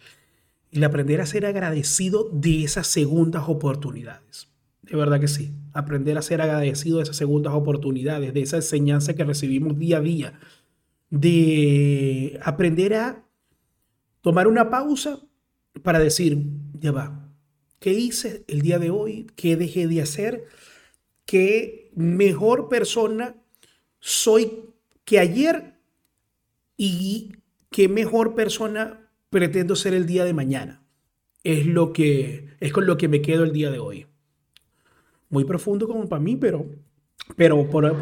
el 0.71 0.85
aprender 0.85 1.21
a 1.21 1.27
ser 1.27 1.45
agradecido 1.45 2.31
de 2.33 2.65
esas 2.65 2.87
segundas 2.87 3.45
oportunidades. 3.49 4.49
De 4.83 4.97
verdad 4.97 5.21
que 5.21 5.29
sí. 5.29 5.55
Aprender 5.73 6.19
a 6.19 6.23
ser 6.23 6.41
agradecido 6.41 6.99
de 6.99 7.05
esas 7.05 7.17
segundas 7.17 7.55
oportunidades, 7.55 8.35
de 8.35 8.43
esa 8.43 8.57
enseñanza 8.57 9.15
que 9.15 9.25
recibimos 9.25 9.79
día 9.79 9.99
a 9.99 10.01
día. 10.01 10.41
De 11.11 12.41
aprender 12.43 12.95
a 12.95 13.25
tomar 14.23 14.49
una 14.49 14.71
pausa 14.71 15.21
para 15.83 15.99
decir, 15.99 16.39
ya 16.81 16.93
va, 16.93 17.29
¿qué 17.79 17.93
hice 17.93 18.45
el 18.49 18.63
día 18.63 18.79
de 18.79 18.91
hoy? 18.91 19.27
¿Qué 19.37 19.57
dejé 19.57 19.87
de 19.87 20.01
hacer? 20.01 20.47
¿Qué 21.27 21.91
mejor 21.95 22.69
persona 22.69 23.37
soy 24.01 24.71
que 25.05 25.19
ayer? 25.19 25.75
¿Y 26.77 27.37
qué 27.71 27.89
mejor 27.89 28.35
persona 28.35 29.11
pretendo 29.29 29.77
ser 29.77 29.93
el 29.93 30.07
día 30.07 30.25
de 30.25 30.33
mañana? 30.33 30.83
Es 31.45 31.67
lo 31.67 31.93
que 31.93 32.49
es 32.61 32.73
con 32.73 32.87
lo 32.87 32.97
que 32.97 33.09
me 33.09 33.21
quedo 33.21 33.45
el 33.45 33.53
día 33.53 33.71
de 33.71 33.79
hoy 33.79 34.07
muy 35.33 35.45
profundo 35.45 35.89
como 35.89 36.07
para 36.09 36.21
mí, 36.21 36.37
pero, 36.37 36.67
pero 37.37 37.69
por, 37.69 37.99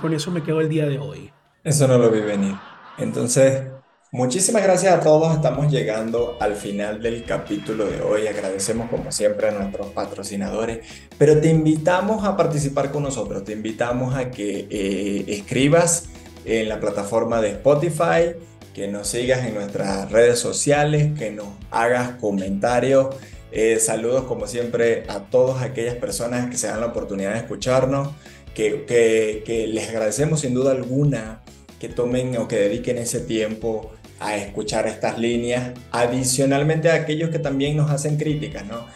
con, 0.00 0.14
eso 0.14 0.30
me 0.30 0.42
quedo 0.42 0.62
el 0.62 0.68
día 0.70 0.88
de 0.88 0.98
hoy. 0.98 1.30
Eso 1.62 1.86
no 1.86 1.98
lo 1.98 2.10
vi 2.10 2.20
venir. 2.20 2.54
Entonces, 2.96 3.64
muchísimas 4.12 4.62
gracias 4.62 4.92
a 4.92 5.00
todos. 5.00 5.34
Estamos 5.34 5.70
llegando 5.70 6.36
al 6.40 6.54
final 6.56 7.02
del 7.02 7.24
capítulo 7.24 7.86
de 7.86 8.00
hoy. 8.00 8.26
Agradecemos 8.26 8.90
como 8.90 9.12
siempre 9.12 9.48
a 9.48 9.52
nuestros 9.52 9.88
patrocinadores, 9.88 10.86
pero 11.18 11.40
te 11.40 11.48
invitamos 11.48 12.24
a 12.24 12.36
participar 12.36 12.90
con 12.90 13.02
nosotros. 13.02 13.44
Te 13.44 13.52
invitamos 13.52 14.14
a 14.14 14.30
que 14.30 14.66
eh, 14.70 15.24
escribas 15.28 16.08
en 16.44 16.68
la 16.68 16.80
plataforma 16.80 17.40
de 17.40 17.50
Spotify, 17.50 18.34
que 18.74 18.88
nos 18.88 19.08
sigas 19.08 19.46
en 19.46 19.54
nuestras 19.54 20.10
redes 20.10 20.38
sociales, 20.38 21.18
que 21.18 21.30
nos 21.30 21.48
hagas 21.70 22.12
comentarios 22.20 23.14
eh, 23.52 23.80
saludos 23.80 24.24
como 24.24 24.46
siempre 24.46 25.04
a 25.08 25.24
todas 25.24 25.62
aquellas 25.62 25.96
personas 25.96 26.48
que 26.50 26.56
se 26.56 26.68
dan 26.68 26.80
la 26.80 26.86
oportunidad 26.86 27.32
de 27.32 27.38
escucharnos, 27.38 28.10
que, 28.54 28.84
que, 28.86 29.66
les 29.66 29.88
agradecemos 29.88 30.40
sin 30.40 30.54
duda 30.54 30.72
alguna 30.72 31.42
que 31.80 31.88
tomen 31.88 32.36
o 32.36 32.46
que 32.46 32.56
dediquen 32.56 32.98
ese 32.98 33.20
tiempo 33.20 33.90
a 34.20 34.36
escuchar 34.36 34.86
estas 34.86 35.18
líneas, 35.18 35.72
adicionalmente 35.90 36.90
a 36.90 36.94
aquellos 36.94 37.30
que 37.30 37.38
también 37.38 37.76
nos 37.76 37.90
hacen 37.90 38.16
críticas, 38.16 38.64
¿no? 38.66 38.86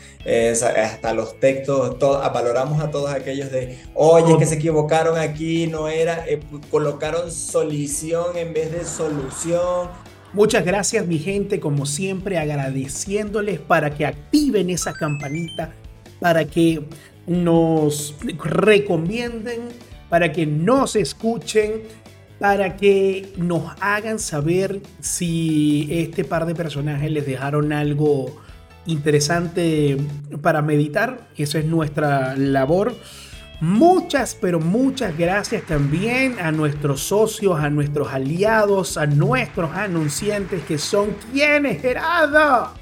hasta 0.77 1.13
los 1.13 1.39
textos, 1.39 1.99
valoramos 1.99 2.83
a 2.83 2.91
todos 2.91 3.11
aquellos 3.11 3.51
de, 3.51 3.79
oye, 3.95 4.39
que 4.39 4.47
se 4.47 4.55
equivocaron 4.55 5.19
aquí, 5.19 5.67
no 5.67 5.89
era, 5.89 6.25
eh, 6.27 6.41
colocaron 6.71 7.31
solución 7.31 8.37
en 8.37 8.55
vez 8.55 8.73
de 8.73 8.85
solución, 8.85 9.89
Muchas 10.35 10.65
gracias 10.65 11.07
mi 11.07 11.21
gente, 11.21 11.61
como 11.61 11.87
siempre 11.87 12.39
agradeciéndoles 12.39 13.61
para 13.61 13.95
que 13.95 14.05
activen 14.05 14.69
esa 14.69 14.93
campanita, 14.93 15.73
para 16.19 16.45
que 16.45 16.83
nos 17.29 18.17
recomienden, 18.43 19.69
para 20.11 20.33
que 20.33 20.45
nos 20.45 20.97
escuchen, 20.97 21.83
para 22.45 22.77
que 22.77 23.33
nos 23.39 23.73
hagan 23.81 24.19
saber 24.19 24.83
si 25.01 25.89
este 25.91 26.25
par 26.25 26.45
de 26.45 26.55
personajes 26.55 27.11
les 27.11 27.25
dejaron 27.25 27.73
algo 27.73 28.37
interesante 28.85 29.97
para 30.43 30.61
meditar. 30.61 31.27
Esa 31.39 31.61
es 31.61 31.65
nuestra 31.65 32.37
labor. 32.37 32.95
Muchas, 33.63 34.37
pero 34.39 34.61
muchas 34.61 35.17
gracias 35.17 35.63
también 35.63 36.37
a 36.39 36.53
nuestros 36.53 37.01
socios, 37.01 37.59
a 37.59 37.71
nuestros 37.71 38.13
aliados, 38.13 38.99
a 38.99 39.07
nuestros 39.07 39.75
anunciantes 39.75 40.65
que 40.65 40.77
son 40.77 41.17
quienes, 41.33 41.81
Gerardo. 41.81 42.75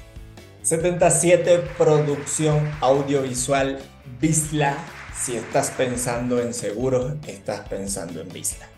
77 0.61 1.63
Producción 1.77 2.69
Audiovisual 2.81 3.79
Visla. 4.19 4.75
Si 5.17 5.37
estás 5.37 5.71
pensando 5.71 6.41
en 6.41 6.53
seguros, 6.53 7.13
estás 7.25 7.61
pensando 7.69 8.19
en 8.19 8.27
Visla. 8.27 8.72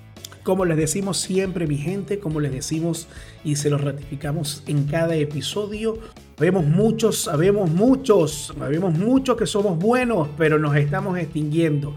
Como 0.45 0.63
les 0.63 0.77
decimos 0.77 1.19
siempre, 1.19 1.67
mi 1.67 1.75
gente, 1.77 2.19
como 2.19 2.39
les 2.39 2.53
decimos 2.53 3.09
y 3.43 3.57
se 3.57 3.69
los 3.69 3.81
ratificamos 3.81 4.63
en 4.67 4.85
cada 4.85 5.15
episodio, 5.15 5.99
Sabemos 6.37 6.65
muchos, 6.65 7.21
sabemos 7.23 7.69
muchos, 7.69 8.53
sabemos 8.59 8.93
muchos 8.93 9.37
que 9.37 9.47
somos 9.47 9.79
buenos, 9.79 10.27
pero 10.37 10.59
nos 10.59 10.75
estamos 10.75 11.17
extinguiendo. 11.17 11.95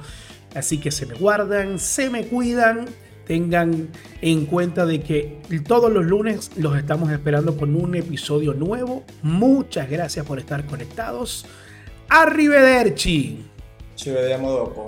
Así 0.55 0.79
que 0.79 0.93
se 0.93 1.07
me 1.07 1.15
guardan, 1.15 1.81
se 1.81 2.09
me 2.09 2.25
cuidan, 2.29 2.85
tengan 3.27 3.89
en 4.23 4.47
cuenta 4.47 4.87
de 4.87 5.01
que 5.01 5.41
todos 5.67 5.93
los 5.93 6.07
lunes 6.07 6.53
los 6.57 6.79
estamos 6.79 7.11
esperando 7.11 7.57
con 7.57 7.75
un 7.75 7.97
episodio 7.97 8.55
nuevo. 8.55 9.03
Muchas 9.23 9.91
gracias 9.91 10.25
por 10.25 10.39
estar 10.39 10.65
conectados. 10.67 11.45
Arrivederci. 12.09 13.45
Ci 13.97 14.11
vediamo. 14.13 14.85